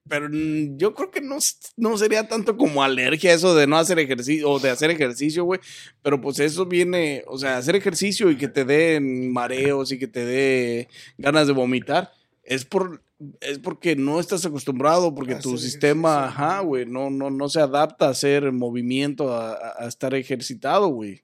[0.09, 1.39] pero yo creo que no,
[1.77, 5.61] no sería tanto como alergia eso de no hacer ejercicio o de hacer ejercicio, güey.
[6.03, 10.09] Pero pues eso viene, o sea, hacer ejercicio y que te den mareos y que
[10.09, 10.89] te dé
[11.19, 13.03] ganas de vomitar, es por
[13.43, 18.07] es porque no estás acostumbrado, porque tu sistema, ajá, güey, no, no, no se adapta
[18.07, 21.23] a hacer movimiento, a estar ejercitado, güey.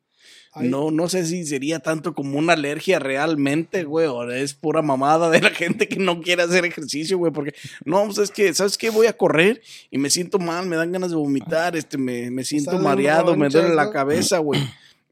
[0.62, 5.28] No, no sé si sería tanto como una alergia realmente, güey, o es pura mamada
[5.30, 7.54] de la gente que no quiere hacer ejercicio, güey, porque
[7.84, 8.90] no, pues es que, ¿sabes qué?
[8.90, 12.44] Voy a correr y me siento mal, me dan ganas de vomitar, este, me, me
[12.44, 14.60] siento Salen mareado, me duele la cabeza, güey.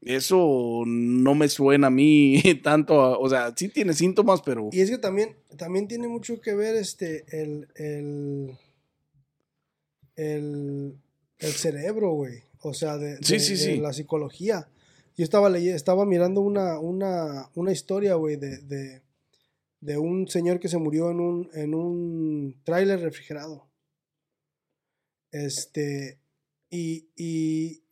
[0.01, 4.81] Eso no me suena a mí tanto, a- o sea, sí tiene síntomas, pero Y
[4.81, 8.51] es que también, también tiene mucho que ver este el, el,
[10.15, 10.95] el,
[11.39, 12.43] el cerebro, güey.
[12.61, 13.77] O sea, de, Sí, de- sí, de sí.
[13.77, 14.67] la psicología.
[15.17, 19.01] Yo estaba leyendo, estaba mirando una, una, una historia, güey, de, de,
[19.79, 23.67] de un señor que se murió en un, en un tráiler refrigerado.
[25.31, 26.19] Este,
[26.69, 27.83] y, y,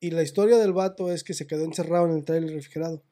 [0.00, 3.04] y la historia del vato es que se quedó encerrado en el tráiler refrigerado.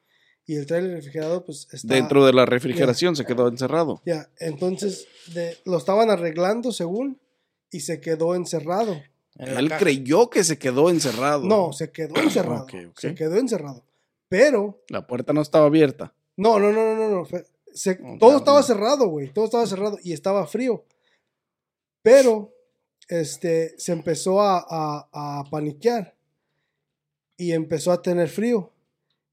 [0.45, 1.93] Y el tráiler refrigerado, pues, está...
[1.93, 4.01] dentro de la refrigeración se quedó encerrado.
[4.05, 7.21] Ya, entonces de, lo estaban arreglando según
[7.71, 9.01] y se quedó encerrado.
[9.37, 9.79] Él caja.
[9.79, 11.43] creyó que se quedó encerrado.
[11.45, 12.63] No, se quedó encerrado.
[12.63, 12.99] Ok, ok.
[12.99, 13.83] Se quedó encerrado.
[14.29, 16.13] Pero, La puerta no estaba abierta.
[16.37, 17.09] no, no, no, no, no.
[17.21, 19.33] no, se- Oh, todo estaba cerrado, güey.
[19.33, 20.85] Todo estaba cerrado y estaba frío.
[22.01, 22.53] Pero,
[23.07, 26.15] este, se empezó a, a, a paniquear
[27.37, 28.69] y empezó a tener frío.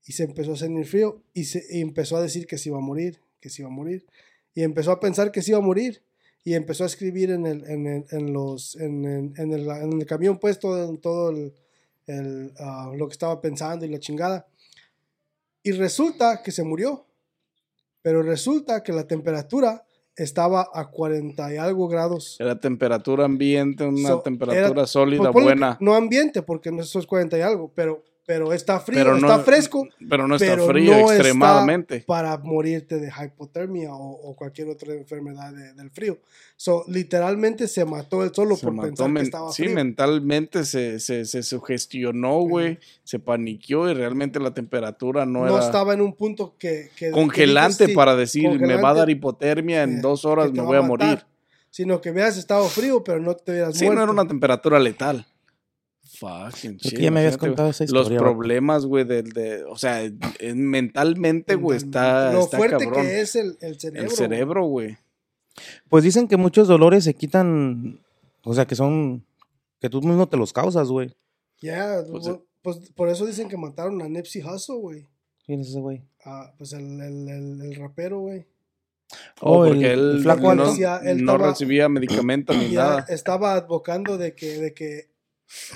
[0.07, 2.79] Y se empezó a sentir frío y, se, y empezó a decir que se iba
[2.79, 4.07] a morir, que se iba a morir.
[4.55, 6.03] Y empezó a pensar que se iba a morir.
[6.43, 9.93] Y empezó a escribir en el, en el, en los, en, en- en el, en
[10.01, 11.53] el camión puesto en todo el,
[12.07, 14.47] el, ah, lo que estaba pensando y la chingada.
[15.63, 17.07] Y resulta que se murió.
[18.03, 19.85] Pero resulta que la temperatura
[20.17, 22.37] estaba a 40 y algo grados.
[22.41, 25.77] Era temperatura ambiente, una So, temperatura era- sólida, Pues buena.
[25.81, 29.43] No ambiente, porque no es 40 y algo, pero, pero está frío, pero está no,
[29.43, 32.05] fresco Pero no está pero frío no está extremadamente.
[32.07, 36.19] para morirte de hipotermia o, o cualquier otra enfermedad de- del frío.
[36.57, 39.75] So, literalmente se mató él solo Se por mató pensar que estaba sí, frío.
[39.75, 42.79] mentalmente se, se, se sugestionó, güey.
[43.03, 46.91] Se paniqueó y realmente la temperatura no, no era estaba en un punto que...
[46.97, 50.53] que- congelante que sí, para decir, me va a dar hipotermia, en eh, dos horas
[50.53, 51.25] me voy a matar, morir.
[51.69, 53.99] Sino que hubieras estado frío, pero no te hubieras Sí, muerto.
[53.99, 55.27] no era una temperatura letal.
[56.21, 56.97] Fucking Creo shit.
[56.97, 58.33] que ya me habías contado esa Los historia, vato.
[58.33, 60.03] problemas, güey, del de, o sea,
[60.55, 62.33] mentalmente, güey, está.
[62.33, 63.03] Lo está fuerte cabrón.
[63.07, 64.03] que es el, el cerebro.
[64.03, 64.99] El cerebro, güey.
[65.89, 68.01] Pues dicen que muchos dolores se quitan,
[68.45, 69.25] o sea, que son,
[69.81, 71.15] que tú mismo te los causas, güey.
[71.61, 75.07] Ya, Pues, pues, pues, por eso dicen que mataron a Nipsey Hussle, güey.
[75.45, 76.03] ¿Quién es ese güey?
[76.25, 78.47] Ah, pues el, el, el, el rapero, güey.
[79.41, 80.71] Oh, Oh, el- porque el él flaco no, alto.
[80.71, 83.07] Decía, él no estaba- recibía medicamentos ni Ya nada.
[83.09, 85.10] estaba advocando de que, de que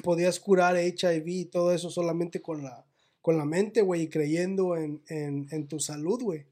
[0.03, 2.85] podías curar HIV y todo eso solamente con la,
[3.20, 6.47] con la mente, güey, y creyendo en, en, en tu salud, güey.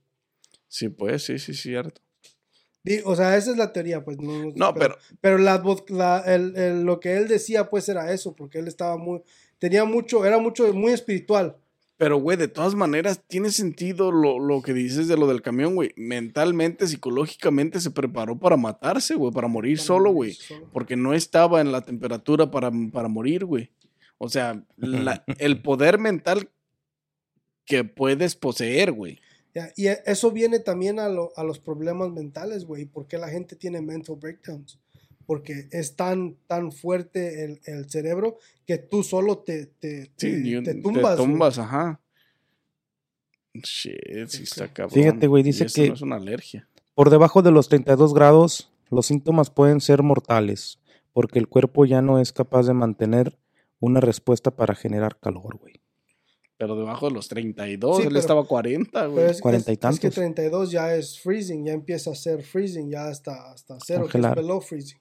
[0.68, 2.00] Sí, pues, sí, sí, cierto.
[3.04, 4.18] O sea, esa es la teoría, pues.
[4.18, 8.12] No, No, pero, Pero la, advo- la- el- el- lo que él decía, pues, era
[8.12, 9.22] eso, porque él estaba muy...
[9.60, 11.56] Tenía mucho, era mucho, muy espiritual.
[12.02, 15.76] Pero, güey, de todas maneras, tiene sentido lo, lo que dices de lo del camión,
[15.76, 15.92] güey.
[15.94, 20.36] Mentalmente, psicológicamente se preparó para matarse, güey, para morir para solo, güey.
[20.72, 23.70] Porque no estaba en la temperatura para, para morir, güey.
[24.18, 26.50] O sea, la- el poder mental
[27.64, 29.20] que puedes poseer, güey.
[29.54, 32.84] Ya, y eso viene también a, lo- a los problemas mentales, güey.
[32.84, 34.80] ¿Por qué la gente tiene mental breakdowns?
[35.26, 40.62] Porque es tan, tan fuerte el, el cerebro que tú solo te, te, Sí, te-
[40.62, 41.16] te un- tumbas.
[41.16, 41.28] güey.
[41.28, 42.00] tumbas, ajá.
[43.54, 44.94] Shit, sí está cabrón.
[44.94, 46.68] Fíjate, güey, dice eso que- no es una alergia.
[46.94, 50.78] Por debajo de los 32 grados, los síntomas pueden ser mortales,
[51.12, 53.38] porque el cuerpo ya no es capaz de mantener
[53.80, 55.80] una respuesta para generar calor, güey.
[56.56, 59.26] Pero debajo de los 32, Sí, él pero- estaba a 40, güey.
[59.30, 60.14] Es, Cuarenta y es- es que tantos.
[60.14, 64.12] 32 ya es freezing, ya empieza a ser freezing, ya hasta, hasta cero, que es
[64.12, 64.36] Congelar.
[64.36, 64.98] below freezing.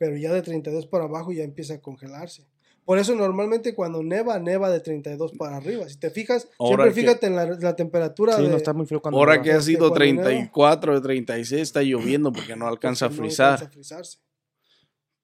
[0.00, 2.46] Pero ya de 32 para abajo ya empieza a congelarse.
[2.86, 5.86] Por eso normalmente cuando neva, neva de 32 para arriba.
[5.90, 8.48] Si te fijas, Ahora siempre que- fíjate en la, la temperatura Sí, de...
[8.48, 9.44] no está muy frío cuando Ahora neva.
[9.44, 10.22] que ha Este, sido cuando neva.
[10.24, 13.52] 34 de 36 está lloviendo porque no alcanza a porque no frizar.
[13.52, 14.18] alcanza a frizarse.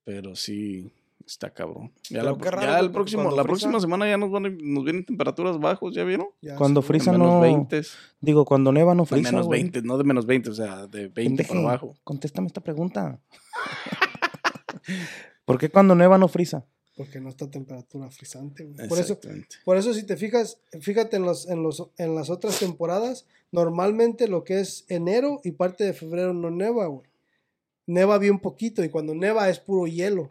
[0.04, 0.92] Pero sí,
[1.26, 1.90] está cabrón.
[2.10, 5.04] Ya, la, ya el próximo, la frisa- próxima semana ya nos, van, a- nos vienen
[5.06, 6.28] temperaturas bajos, ¿ya vieron?
[6.42, 7.80] Ya Cuando se- frisa De menos no- 20.
[8.20, 9.62] Digo, cuando neva no De frisa, menos güey.
[9.62, 11.94] 20, no de menos 20, o sea, de 20 Pendeje, para abajo.
[12.04, 13.18] Contéstame esta pregunta.
[15.44, 16.64] ¿Por qué cuando neva no frisa?
[16.96, 18.88] Porque no está a temperatura frisante, güey.
[18.88, 19.18] Por eso,
[19.64, 24.28] por eso si te fijas, fíjate en, los, en, los, en las otras temporadas, normalmente
[24.28, 27.06] lo que es enero y parte de febrero no neva, güey.
[27.86, 30.30] Neva bien poquito y cuando neva es puro hielo.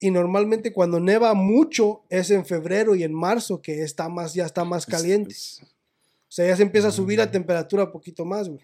[0.00, 4.46] Y normalmente cuando neva mucho es en febrero y en marzo que está más, ya
[4.46, 5.30] está más caliente.
[5.32, 5.68] Es- es-
[6.30, 8.60] O sea, ya se empieza a subir la temperatura un poquito más, güey.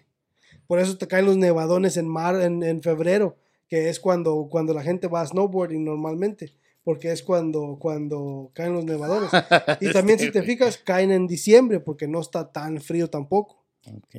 [0.67, 3.37] Por eso te caen los nevadones en mar, en, en febrero,
[3.67, 6.53] que es cuando, cuando la gente va a snowboarding normalmente,
[6.83, 9.29] porque es cuando, cuando caen los nevadones.
[9.81, 13.63] Y también si te fijas, caen en diciembre, porque no está tan frío tampoco.
[13.91, 14.15] Ok.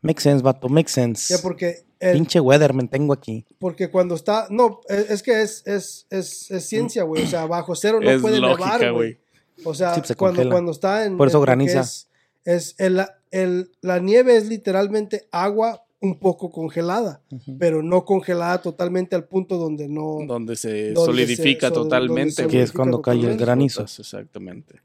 [0.00, 1.34] Make sense, vato, make sense.
[1.34, 3.44] Ya porque, el- Pinche weather, me tengo aquí.
[3.58, 7.24] porque cuando está, no, es, es que es, es, es, ciencia, güey.
[7.24, 9.18] O sea, bajo cero no puede lógica, nevar, güey.
[9.64, 11.16] O sea, Sí, pues, se cuando, cuando está en...
[11.16, 11.80] Por eso graniza.
[11.80, 12.08] Es,
[12.44, 17.22] es el, el- la nieve es literalmente agua un poco congelada,
[17.58, 20.18] pero no congelada totalmente al punto donde no...
[20.26, 22.32] Donde se Donde solidifica se- totalmente.
[22.32, 22.46] se.
[22.46, 23.80] Que es cuando cae el granizo.
[23.80, 24.80] Gotas, exactamente.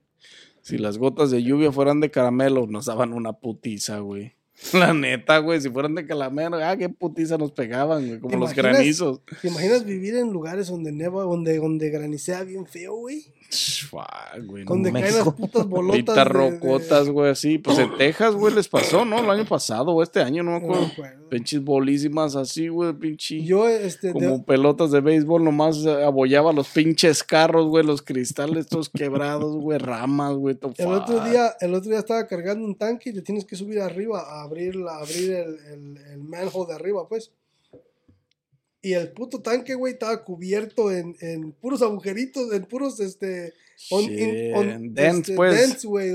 [0.62, 4.34] Si las gotas de lluvia fueran de caramelo, nos daban una putiza, güey.
[4.74, 8.38] La neta, güey, si fueran de caramelo, ah, qué putiza nos pegaban, güey, como ¿Te
[8.38, 9.20] los granizos.
[9.42, 13.26] ¿Te imaginas vivir en lugares donde neva, donde, donde granicea bien feo, güey?
[13.50, 16.16] Fuck, güey, Donde caen las putas bolotas.
[16.16, 17.58] De- güey, así.
[17.60, 19.20] Pues en Texas, güey, les pasó, ¿no?
[19.20, 20.88] El año pasado o este año, no me acuerdo.
[21.30, 23.44] Pinches bolísimas así, güey, pinche.
[23.44, 28.02] Yo, este, de- como pelotas de béisbol, nomás eh, abollaba los pinches carros, güey, los
[28.02, 32.66] cristales todos quebrados, güey, ramas, güey, todo el otro día, el otro día estaba cargando
[32.66, 36.24] un tanque y te tienes que subir arriba a abrir, la, abrir el, el, el
[36.24, 37.32] manhole de arriba, pues.
[38.84, 43.54] Y el puto tanque, güey, estaba cubierto en, en puros agujeritos, en puros, este...
[43.92, 45.60] on- in- on- dents, este, pues.
[45.60, 46.12] dents, güey,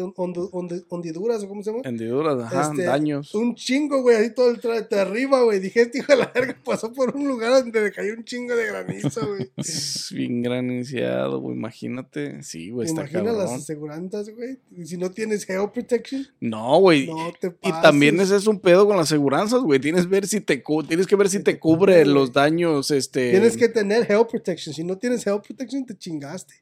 [0.88, 1.82] hondiduras, o cómo se llama.
[1.84, 3.34] Hendiduras, ajá, Este, daños.
[3.34, 5.60] Un chingo, güey, ahí todo el tra- de arriba, güey.
[5.60, 8.54] Dije, este hijo de la verga pasó por un lugar donde le cayó un chingo
[8.56, 9.50] de granizo, güey.
[9.56, 12.42] Es bien graniciado, güey, imagínate.
[12.42, 14.58] Sí, güey, ¿Te está imaginas las aseguranzas, güey?
[14.76, 17.06] Y Si no tienes geo protection, No, güey.
[17.06, 19.78] no te Y también ese es un pedo con las aseguranzas, güey.
[19.80, 23.30] Tienes ver si te tienes que ver si te te cubre cubre, los daños, este.
[23.30, 24.74] Tienes que tener geo protection.
[24.74, 26.54] Si no tienes geo protection, te chingaste.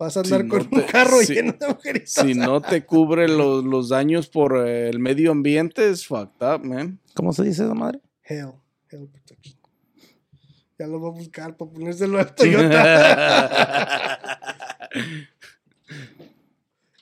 [0.00, 2.10] Vas a Si andar no con un carro si- lleno de agujeritos.
[2.14, 6.64] Si no te cubre los, los daños por eh, el medio ambiente, es fucked up,
[6.64, 6.98] man.
[7.14, 8.00] ¿Cómo se dice esa madre?
[8.24, 8.52] Hell,
[8.90, 9.56] hell protection.
[10.78, 14.18] Ya lo voy a buscar para ponérselo al Toyota.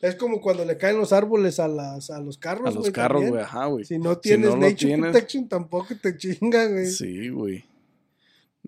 [0.00, 2.66] es como cuando le caen los árboles a, las, a los carros.
[2.66, 3.84] A los carros, güey, ajá, güey.
[3.84, 6.86] Si no tienes no lo nature tienes- protection, tampoco te chinga, güey.
[6.86, 7.64] Sí, güey.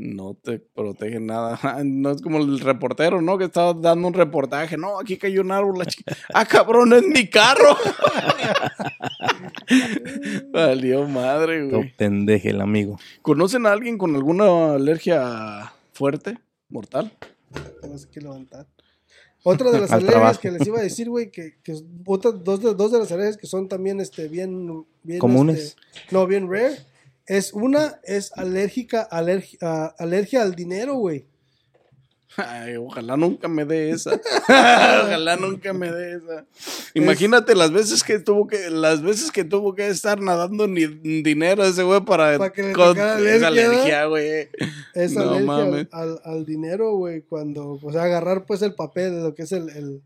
[0.03, 1.59] No te protege nada.
[1.85, 3.37] No es como el reportero, ¿no?
[3.37, 4.79] Que estaba dando un reportaje.
[4.79, 5.79] No, aquí cayó un árbol.
[5.79, 6.03] La chi-
[6.35, 7.77] ah, cabrón, es mi carro.
[10.53, 11.95] Valió madre, güey.
[11.97, 12.99] pendeje el amigo.
[13.23, 16.39] ¿Conocen a alguien con alguna alergia fuerte,
[16.69, 17.13] mortal?
[17.81, 18.67] Tengo que levantar.
[19.43, 20.41] Otra de las Al alergias trabajo.
[20.41, 22.21] que les iba a decir, güey, que, que dos
[22.61, 25.59] de, dos de las alergias que son también este, bien, bien Comunes.
[25.59, 25.81] este,
[26.11, 26.77] no, bien rare.
[27.31, 29.57] Es una, es alérgica, alergi-
[29.99, 31.27] alergia al dinero, güey.
[32.37, 34.21] Ay, ojalá nunca me dé esa.
[34.49, 36.45] ojalá nunca me dé esa.
[36.95, 40.87] Imagínate las veces que tuvo que las veces que tuvo que estar nadando ni
[41.23, 44.49] dinero ese güey para Pa' que le con tocara esa alergia, alergia, güey.
[44.95, 49.13] Es No alergia al, al- al dinero, güey, cuando, o sea, agarrar pues el papel
[49.15, 50.03] de lo que es el, el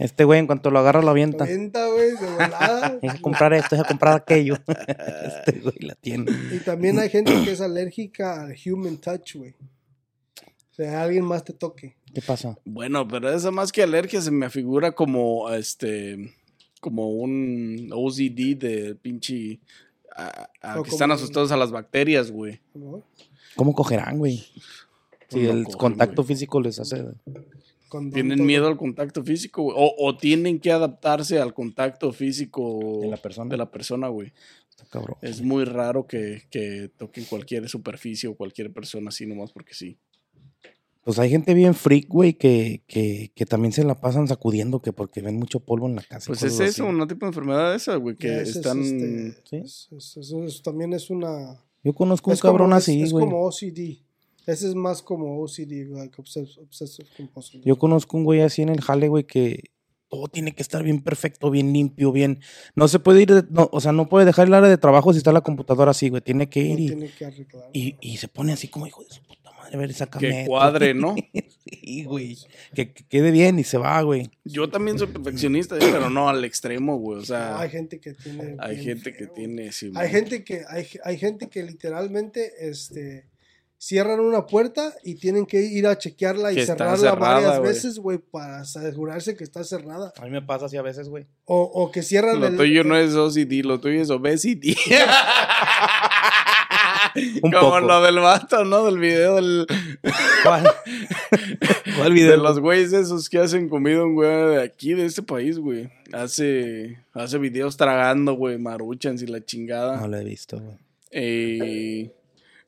[0.00, 1.44] Este güey, en cuanto lo agarra, lo la avienta.
[1.44, 2.98] venta, güey, de volada.
[3.02, 4.56] Deja comprar esto, deja comprar aquello.
[4.66, 6.26] este güey la tiene.
[6.52, 9.54] Y también hay gente que es alérgica al human touch, güey.
[10.40, 11.96] O sea, alguien más te toque.
[12.14, 12.58] ¿Qué pasa?
[12.64, 16.34] Bueno, pero esa más que alergia se me figura como este
[16.80, 19.60] como un OCD de pinche
[20.16, 22.60] a- a que están asustados a las bacterias, güey.
[23.54, 24.46] ¿Cómo cogerán, güey?
[25.28, 27.04] Si No el cogen, contacto físico les hace.
[27.90, 28.46] Condón Tienen todo.
[28.46, 29.76] miedo al contacto físico, güey.
[29.78, 33.50] O, o tienen que adaptarse al contacto físico De la persona.
[33.50, 34.32] de la persona, güey.
[34.70, 35.18] Está cabrón.
[35.20, 39.98] Es muy raro que, que toquen cualquier superficie o cualquier persona así nomás porque sí.
[41.02, 44.92] Pues hay gente bien freak, güey, que, que, que también se la pasan sacudiendo que
[44.92, 46.26] porque ven mucho polvo en la casa.
[46.28, 46.94] Pues es eso, así.
[46.94, 48.80] una tipo de enfermedad esa, güey, que es, están...
[48.82, 49.56] este, ¿Sí?
[49.56, 51.58] es- es- eso, eso también es una.
[51.82, 53.24] Yo conozco un es cabrón es- así, Es güey.
[53.24, 53.98] como OCD.
[54.50, 57.62] Ese es más como OCD, like obsess- obsessive compulsive.
[57.64, 59.64] Yo conozco un güey así en el jale, güey, que
[60.08, 62.40] todo tiene que estar bien perfecto, bien limpio, bien.
[62.74, 65.12] No se puede ir, de- no, o sea, no puede dejar el área de trabajo
[65.12, 66.20] si está la computadora así, güey.
[66.20, 67.70] Tiene que No ir y, tiene que arreglar.
[67.72, 70.28] y, y se pone así como hijo de su puta madre, a ver, sácame.
[70.28, 70.48] Que esto".
[70.50, 71.14] cuadre, ¿no?
[71.64, 72.36] sí, güey.
[72.74, 74.30] Que, que quede bien y se va, güey.
[74.44, 77.20] Yo también soy perfeccionista, pero no al extremo, güey.
[77.20, 78.56] O sea, hay gente que tiene.
[78.58, 79.70] hay gente que tiene...
[79.70, 80.08] sí, Hay man.
[80.08, 83.26] gente que, hay, hay gente que literalmente, este,
[83.82, 87.98] cierran una puerta y tienen que ir a chequearla y Que cerrarla cerrada, varias veces,
[87.98, 90.12] güey, para asegurarse que está cerrada.
[90.20, 91.24] A mí me pasa así a veces, güey.
[91.46, 94.76] O, o que cierran Lo el- tuyo no es OCD, lo tuyo es obesity.
[97.42, 97.80] Un Como poco.
[97.80, 98.84] lo del vato, ¿no?
[98.84, 99.66] Del video del,
[100.44, 100.70] ¿Cuál?
[101.96, 102.30] ¿Cuál video?
[102.32, 105.90] de los güeyes esos que hacen comida, un güey de aquí, de este país, güey.
[106.12, 109.96] Hace, hace videos tragando, güey, maruchans y la chingada.
[110.00, 110.76] No lo he visto, güey.
[111.10, 112.10] Eh,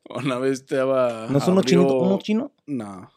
[0.24, 1.26] una vez estaba...
[1.30, 1.86] ¿No es uno abrió- chino?
[1.94, 2.53] ¿Uno chino?
[2.66, 3.11] No.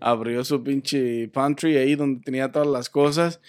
[0.00, 3.40] Abrió su pinche pantry ahí donde tenía todas las cosas.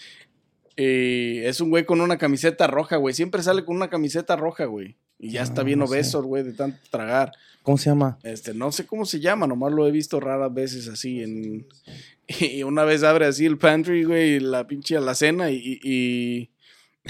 [0.75, 3.13] Y es un güey con una camiseta roja, güey.
[3.13, 4.95] Siempre sale con una camiseta roja, güey.
[5.17, 7.33] Y ya está Ah, bien no obeso, güey, de tanto tragar.
[7.63, 8.17] ¿Cómo se llama?
[8.23, 11.67] Este, no sé cómo se llama, nomás lo he visto raras veces así en...
[12.39, 16.51] Y una vez abre así el pantry, güey, y la pinche alacena y, y,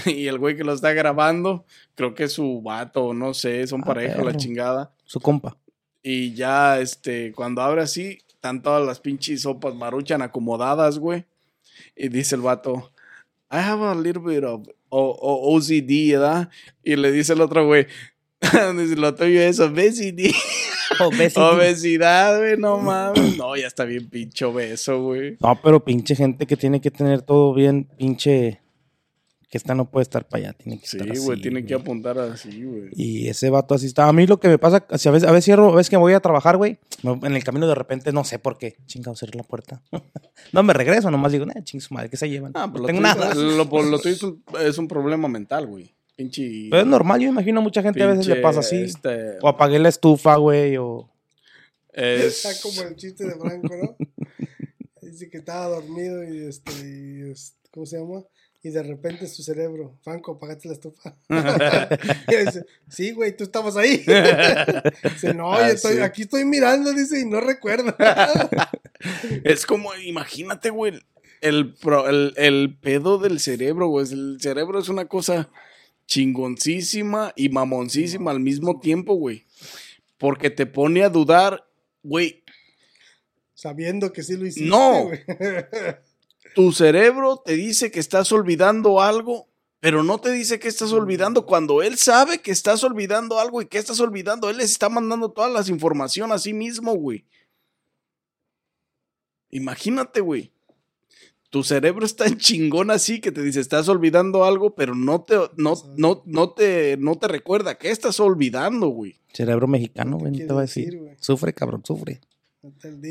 [0.10, 3.82] y el güey que lo está grabando, creo que es su vato, no sé, son
[3.82, 4.92] Ah, pareja la chingada.
[5.04, 5.56] Su compa.
[6.02, 11.24] Y ya, este, cuando abre así, están todas las pinches sopas maruchan acomodadas, güey.
[11.96, 12.92] Y dice el vato,
[13.52, 16.50] I have a little bit of o- o- OCD, ¿verdad?
[16.82, 17.86] Y le dice el otro güey,
[18.40, 20.32] dice, lo tuyo es obesity.
[21.36, 23.36] Obesidad, güey, no mames.
[23.36, 25.36] No, ya está bien pinche obeso, güey.
[25.40, 28.60] No, pero pinche gente que tiene que tener todo bien, pinche.
[29.50, 31.20] Que esta no puede estar para allá, tiene que Sí, estar así.
[31.20, 32.90] güey, tiene que apuntar así, güey.
[32.92, 34.06] Y ese vato así está.
[34.06, 35.96] A mí lo que me pasa, si a veces, a veces cierro, a veces que
[35.96, 38.76] voy a trabajar, güey, en el camino de repente no sé por qué.
[38.86, 39.82] Chingado, cerré la puerta.
[40.52, 42.52] no me regreso, nomás digo, eh, ching su madre, ¿qué se llevan?
[42.54, 43.34] Ah, no pero lo, tengo tuyo, nada.
[43.34, 45.92] lo, por- lo tuyo es un, es un problema mental, güey.
[46.14, 46.68] Pinche.
[46.70, 48.76] Pero es normal, yo imagino a mucha gente a veces le pinche, pasa así.
[48.76, 51.10] este, O apagué la estufa, güey, o.
[51.92, 53.96] es- Está como el chiste de Franco, ¿no?
[55.02, 58.22] Dice que estaba dormido y este, y es- ¿cómo se llama?
[58.62, 61.16] Y de repente su cerebro, Franco, apagaste la estufa.
[62.28, 63.98] Y dice, sí, güey, tú estabas ahí.
[65.02, 66.00] Dice, no, yo Ah, estoy, sí.
[66.00, 67.96] aquí estoy mirando, dice, y no recuerdo.
[69.44, 71.00] Es como, imagínate, güey,
[71.40, 71.74] el,
[72.36, 74.06] el pedo del cerebro, güey.
[74.12, 75.48] El cerebro es una cosa
[76.06, 79.46] chingoncísima y mamoncísima al mismo tiempo, güey.
[80.18, 81.66] Porque te pone a dudar,
[82.02, 82.42] güey,
[83.54, 85.04] Sabiendo que sí lo hiciste, No.
[85.04, 85.20] güey.
[86.54, 89.48] Tu cerebro te dice que estás olvidando algo,
[89.80, 93.66] pero no te dice que estás olvidando cuando él sabe que estás olvidando algo y
[93.66, 94.50] que estás olvidando.
[94.50, 97.24] Él les está mandando todas las informaciones a sí mismo, güey.
[99.50, 100.52] Imagínate, güey.
[101.50, 105.34] Tu cerebro está en chingón así que te dice, estás olvidando algo, pero no te,
[105.56, 109.16] no, no, no te, no te recuerda que estás olvidando, güey.
[109.32, 111.00] Cerebro mexicano, güey, no te va a decir, decir.
[111.00, 111.16] güey?
[111.18, 112.20] Sufre, cabrón, sufre.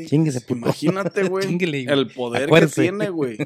[0.06, 0.54] Chinguese, puto.
[0.60, 1.58] Imagínate, güey.
[1.88, 2.74] El poder Acuérdese.
[2.76, 3.36] que tiene, güey.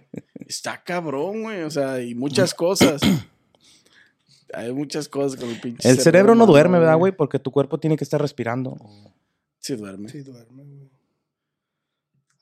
[0.46, 1.62] Está cabrón, güey.
[1.62, 3.00] O sea, y muchas cosas.
[4.54, 7.12] Hay muchas cosas con el pinche El cerebro no duerme, ¿verdad, güey?
[7.16, 8.76] Porque tu cuerpo tiene que estar respirando.
[9.60, 10.08] Sí duerme.
[10.08, 10.90] Sí, duerme, güey.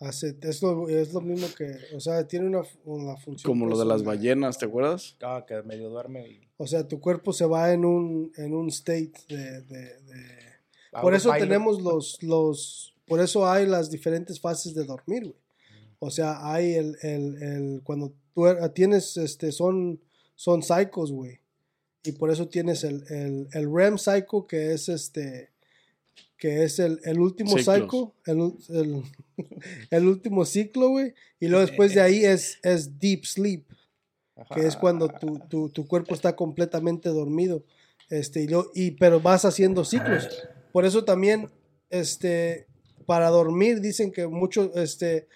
[0.01, 3.47] Hace, es, lo, es lo mismo que, o sea, tiene una, una función.
[3.53, 5.15] Como lo de las ballenas, ¿te acuerdas?
[5.23, 6.41] Ah, que medio duerme.
[6.57, 9.61] O sea, tu cuerpo se va en un, en un state de...
[9.61, 10.51] de- de-
[10.93, 12.95] Ah, Por eso tenemos los, los...
[13.11, 15.37] Por eso hay las diferentes fases de dormir, güey.
[15.99, 16.97] O sea, hay el...
[17.03, 20.01] el, el cuando tú er- tienes, este, son,
[20.35, 21.41] son cycles, güey.
[22.05, 25.51] Y por eso tienes el, el, el REM cycle, que es este...
[26.39, 27.75] Que es el, el último Ciclos.
[27.77, 29.03] cycle, el, ul- el,
[29.91, 31.13] el último ciclo, güey.
[31.39, 33.65] Y luego después de ahí es, es deep sleep
[34.55, 37.63] que es cuando tu, tu, tu cuerpo está completamente dormido.
[38.09, 40.27] Este, y, lo- y- pero vas haciendo ciclos.
[40.73, 41.51] Por eso también,
[41.91, 42.67] este,
[43.11, 45.27] para dormir, dicen que mucho, este,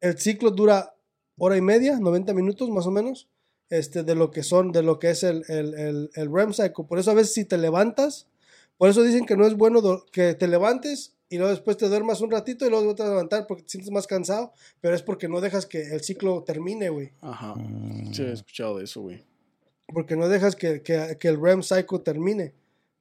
[0.00, 0.96] el ciclo dura
[1.38, 3.28] hora y media, 90 minutos más o menos,
[3.68, 6.84] este, de lo que son, de lo que es el, el, el, el REM cycle.
[6.88, 8.26] Por eso a veces si te levantas,
[8.76, 9.80] por eso dicen que no es bueno
[10.10, 13.14] que te levantes y luego después te duermas un ratito y luego te vas a
[13.14, 16.88] levantar porque te sientes más cansado, pero es porque no dejas que el ciclo termine,
[16.88, 17.54] güey Ajá.
[17.54, 18.12] Mm.
[18.12, 19.22] Sí, he escuchado de eso, güey.
[19.94, 22.52] porque no dejas que, que- que el REM cycle termine.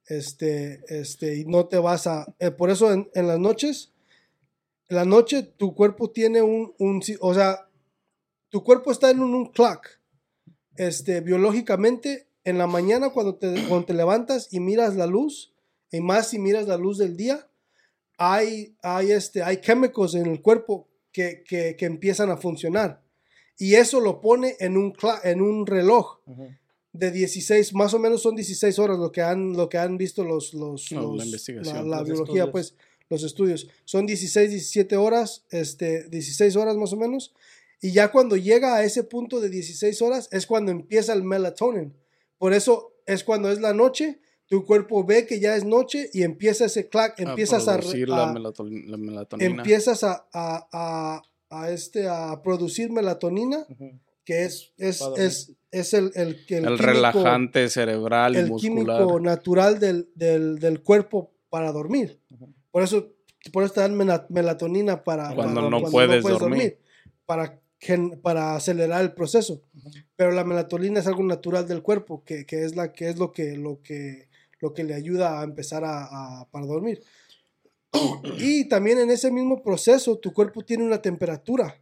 [0.10, 2.34] Este, este, y no te vas a.
[2.40, 3.94] eh, por eso en, las noches,
[4.88, 7.02] la noche tu cuerpo tiene un, un.
[7.22, 7.70] O sea,
[8.50, 9.88] tu cuerpo está en un, un clock.
[10.76, 15.54] Este, biológicamente, en la mañana cuando te, cuando te levantas y miras la luz,
[15.92, 17.48] y más si miras la luz del día,
[18.18, 23.04] hay, hay, este, hay químicos en el cuerpo que, que, que empiezan a funcionar.
[23.60, 24.94] Y eso lo pone en un,
[25.24, 26.20] en un reloj
[26.92, 30.24] de 16, más o menos son 16 horas lo que han, lo que han visto
[30.24, 31.90] los, los, No, la los- investigación.
[31.90, 32.50] la, Los biología, estudios.
[32.52, 32.76] pues,
[33.10, 33.68] los estudios.
[33.86, 37.34] Son 16, 17 horas, este, 16 horas más o menos.
[37.82, 41.94] Y ya cuando llega a ese punto de 16 horas es cuando empieza el melatonin.
[42.38, 46.24] Por eso es cuando es la noche, tu cuerpo ve que ya es noche y
[46.24, 49.50] empieza ese clack, empiezas a, producir a- la, melato- la melatonina.
[49.62, 53.66] empiezas a, a, a, a este, a producir melatonina,
[54.26, 58.98] que es, es, es, es el, el, el el químico- relajante cerebral y el muscular.
[59.00, 62.20] químico natural del, del, del cuerpo para dormir.
[62.72, 63.10] Por eso,
[63.54, 66.80] por eso te dan mela- melatonina para Cuando para- no puedes dormir.
[67.26, 67.60] para,
[68.22, 69.62] para acelerar el proceso.
[70.16, 73.32] Pero la melatonina es algo natural del cuerpo, que, que es, la, que es lo,
[73.32, 74.28] que, lo, que,
[74.60, 76.04] lo que le ayuda a empezar a,
[76.42, 77.02] a- para dormir.
[78.38, 81.80] y también en ese mismo proceso, tu cuerpo tiene una temperatura.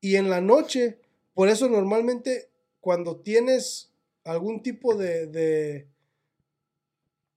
[0.00, 0.98] Y en la noche,
[1.34, 2.50] por eso normalmente
[2.86, 3.90] cuando tienes
[4.22, 5.88] algún tipo de, de-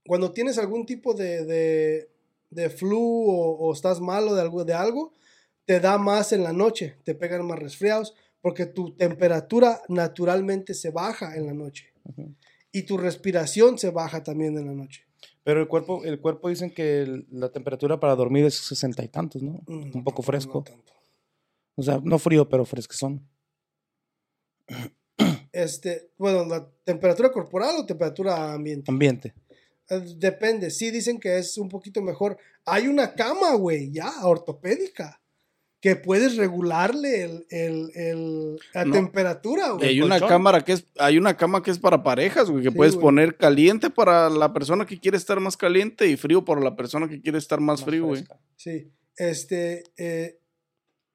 [0.05, 2.09] cuando tienes algún tipo de, de,
[2.51, 5.11] de flu o, o estás malo de algo, de algo,
[5.65, 10.91] te da más en la noche, te pegan más resfriados, porque tu temperatura naturalmente se
[10.91, 11.91] baja en la noche.
[12.71, 15.03] Y tu respiración se baja también en la noche.
[15.43, 19.07] Pero el cuerpo, el cuerpo dicen que el- la temperatura para dormir es sesenta y
[19.07, 19.63] tantos, ¿no?
[19.65, 20.61] Mm, Un poco no fresco.
[20.63, 20.93] tanto.
[21.75, 23.27] O sea, no frío, pero fresquezón.
[25.63, 28.91] Este, bueno, la temperatura corporal o temperatura ambiente.
[28.91, 29.33] Ambiente.
[29.89, 32.37] Eh, Depende, sí dicen que es un poquito mejor.
[32.65, 35.19] Hay una cama, güey, ya, ortopédica,
[35.81, 38.93] que puedes regularle el, el- el- la No.
[38.93, 39.89] temperatura, Y güey.
[39.89, 42.75] hay una cámara que es, hay una cama que es para parejas, güey, que Sí,
[42.75, 43.03] puedes güey.
[43.03, 47.07] poner caliente para la persona que quiere estar más caliente y frío para la persona
[47.07, 48.25] que quiere estar más, frío, güey.
[48.57, 50.37] Sí, este, eh,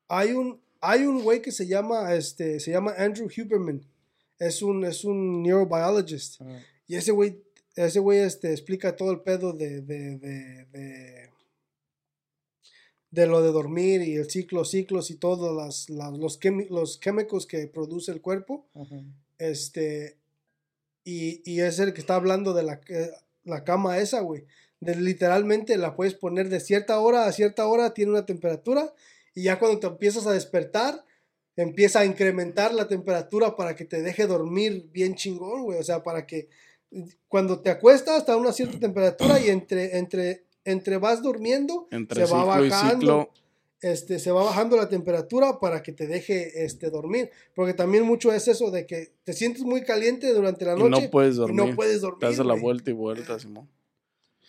[0.08, 3.82] hay un, hay un güey que se llama, este, se llama Andrew Huberman.
[4.38, 6.40] Es un, es un neurobiologist.
[6.42, 6.60] Ajá.
[6.86, 7.42] Y ese güey,
[7.76, 11.30] ese güey este, explica todo el pedo de, de, de, de,
[13.10, 16.98] de lo de dormir y el ciclo, ciclos y todos las, las- los, quimi- los
[16.98, 18.66] químicos que produce el cuerpo.
[19.38, 20.16] Este,
[21.04, 23.10] y, y es el que está hablando de la, que-
[23.44, 24.44] la cama esa, güey.
[24.80, 28.92] De, literalmente la puedes poner de cierta hora a cierta hora, tiene una temperatura,
[29.34, 31.04] y ya cuando te empiezas a despertar,
[31.56, 35.78] empieza a incrementar la temperatura para que te deje dormir bien chingón, güey.
[35.78, 36.48] O sea, para que
[37.28, 42.26] cuando te acuestas está a una cierta temperatura y entre, entre, entre vas durmiendo, Entre
[42.26, 43.30] se va y bajando
[43.80, 47.30] este, se va bajando la temperatura para que te deje este, dormir.
[47.54, 51.02] Porque también mucho es eso de que te sientes muy caliente durante la Y noche
[51.04, 51.56] no puedes y dormir.
[51.56, 52.20] no puedes dormir.
[52.20, 53.68] Te hace la vuelta y vuelta, Simón.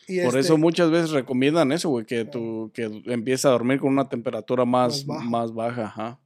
[0.07, 3.79] Y Por este, eso muchas veces recomiendan eso, güey, que tú que empieza a dormir
[3.79, 5.29] con una temperatura más, Más baja.
[5.29, 5.85] más baja.
[5.85, 6.19] ajá.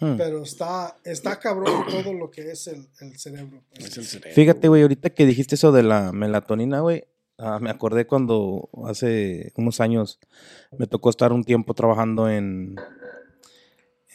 [0.00, 0.16] Hmm.
[0.16, 3.62] Pero está, está cabrón todo lo que es el, el cerebro.
[3.70, 3.86] pues.
[3.86, 4.34] Es el cerebro.
[4.34, 7.04] Fíjate, güey, ahorita que dijiste eso de la melatonina, güey,
[7.38, 10.18] ah, me acordé cuando hace unos años
[10.78, 12.76] me tocó estar un tiempo trabajando en,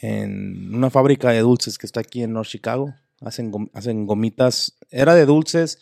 [0.00, 2.94] en una fábrica de dulces que está aquí en North Chicago.
[3.20, 5.78] Hacen, gom- hacen gomitas, era de dulces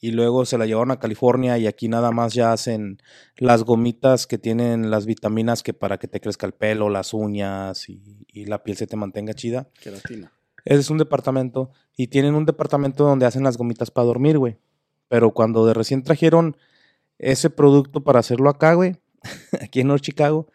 [0.00, 2.98] y luego se la llevaron a California y aquí nada más ya hacen
[3.36, 7.88] las gomitas que tienen las vitaminas que para que te crezca el pelo, las uñas
[7.88, 9.68] y, y la piel se te mantenga chida.
[9.80, 10.32] Queratina.
[10.64, 11.70] Ese es un departamento.
[11.96, 14.58] Y tienen un departamento donde hacen las gomitas para dormir, güey.
[15.08, 16.56] Pero cuando de recién trajeron
[17.18, 18.96] ese producto para hacerlo acá, güey,
[19.62, 20.48] aquí en North Chicago,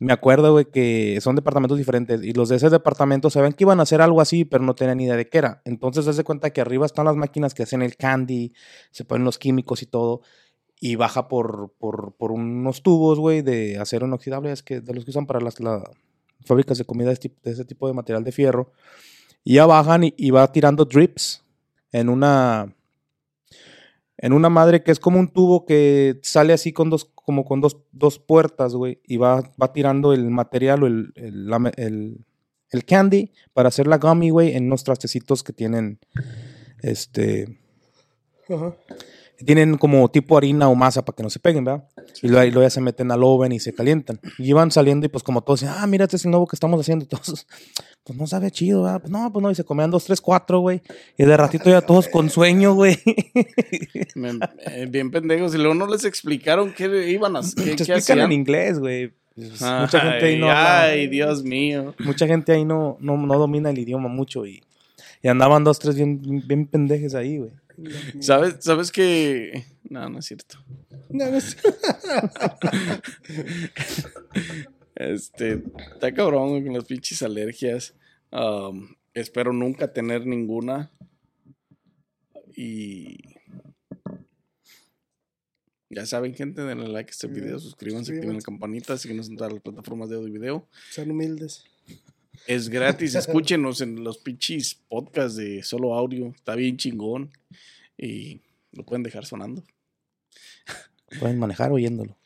[0.00, 2.24] me acuerdo, güey, que son departamentos diferentes.
[2.24, 4.98] Y los de ese departamento sabían que iban a hacer algo así, pero no tenían
[4.98, 5.62] ni idea de qué era.
[5.64, 8.52] Entonces, se cuenta que arriba están las máquinas que hacen el candy,
[8.90, 10.22] se ponen los químicos y todo.
[10.80, 15.04] Y baja por, por, por unos tubos, güey, de acero inoxidable, es que de los
[15.04, 15.84] que usan para las, las
[16.44, 18.72] fábricas de comida de, este- ese tipo de material de fierro.
[19.44, 21.42] Y ya bajan y, va tirando drips
[21.90, 22.74] en una
[24.18, 27.60] en una madre que es como un tubo que sale así con dos como con
[27.60, 32.24] dos, dos puertas, güey, y va, va tirando el material o el, el,
[32.70, 35.98] el- candy para hacer la gummy, güey, en unos trastecitos que tienen
[36.82, 37.58] este.
[39.42, 41.84] Tienen como tipo harina o masa para que no se peguen, ¿verdad?
[42.22, 44.20] Y luego, y luego ya se meten al oven y se calientan.
[44.38, 46.56] Y iban saliendo y pues como todos decían, ah, mira, este es el nuevo que
[46.56, 47.04] estamos haciendo.
[47.04, 47.46] Y todos,
[48.04, 49.00] pues no sabe chido, ¿verdad?
[49.00, 50.82] Pues no, pues no, y se comían dos, tres, cuatro, güey.
[51.18, 52.98] Y de ratito ya todos con sueño, güey.
[54.66, 55.54] Eh, bien pendejos.
[55.54, 57.64] Y luego no les explicaron qué iban a hacer.
[57.64, 58.32] Qué, explican en hacían.
[58.32, 59.12] inglés, güey.
[59.34, 61.94] Pues, mucha gente ahí Ay, no habla- ay, Dios mío.
[62.00, 64.62] mucha gente ahí no, no, no domina el idioma mucho y,
[65.22, 67.50] y andaban dos, tres bien, bien pendejes ahí, güey.
[68.20, 70.58] ¿Sabes, ¿Sabes que No, no es cierto.
[71.10, 71.56] No, no sé.
[74.94, 75.62] Este,
[75.94, 77.94] está cabrón con las pinches alergias.
[79.14, 80.90] Espero nunca tener ninguna.
[82.54, 83.18] Y.
[85.90, 89.52] Ya saben, gente, denle like a este video, suscríbanse, activen la campanita, síguenos en todas
[89.52, 90.68] las plataformas de audio y video.
[90.90, 91.64] Sean humildes.
[92.46, 97.30] Es gratis, escúchenos en los pinches podcasts de solo audio, está bien chingón.
[97.96, 98.40] Y
[98.72, 99.62] Lo pueden dejar sonando.
[101.20, 102.16] Pueden manejar oyéndolo.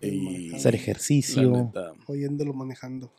[0.00, 1.50] Y Hacer ejercicio.
[1.50, 3.12] neta, Oyéndolo manejando.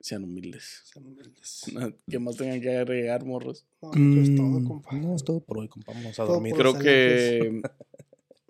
[0.00, 0.82] sean humildes.
[0.84, 1.62] Sean humildes.
[2.10, 3.64] ¿Qué más tengan que agregar, morros?
[3.80, 4.92] No, pues todo, Mm, compa.
[4.96, 5.92] No, es todo por hoy, compa.
[5.92, 6.54] Vamos a Todo dormir.
[6.54, 7.62] Creo que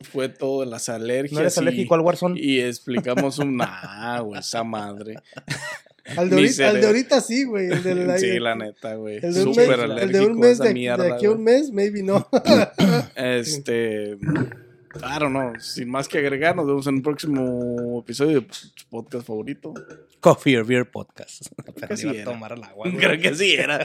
[0.04, 1.32] fue todo de las alergias.
[1.32, 2.40] ¿No eres y- alérgico al Warzone?
[2.40, 3.56] Y explicamos un.
[3.56, 5.16] Nah, güey, esa madre.
[6.18, 6.86] Al de, ahorita, al de cerebro.
[6.88, 7.66] ahorita sí, güey.
[7.72, 9.20] El, Sí, el- la neta, güey.
[9.22, 11.14] el de un mes, Súper el alérgico de un a mes esa de, de mierda.
[11.14, 12.28] aquí a un mes, maybe no.
[13.16, 14.18] Este.
[14.90, 15.52] Claro, no.
[15.58, 19.74] Sin más que agregar, nos vemos en un próximo episodio de su podcast favorito.
[20.20, 21.46] Coffee or Beer Podcast.
[21.74, 22.24] Pero que sí iba a era.
[22.30, 22.86] tomar el agua.
[22.90, 22.96] güey.
[23.04, 23.80] Creo que sí era.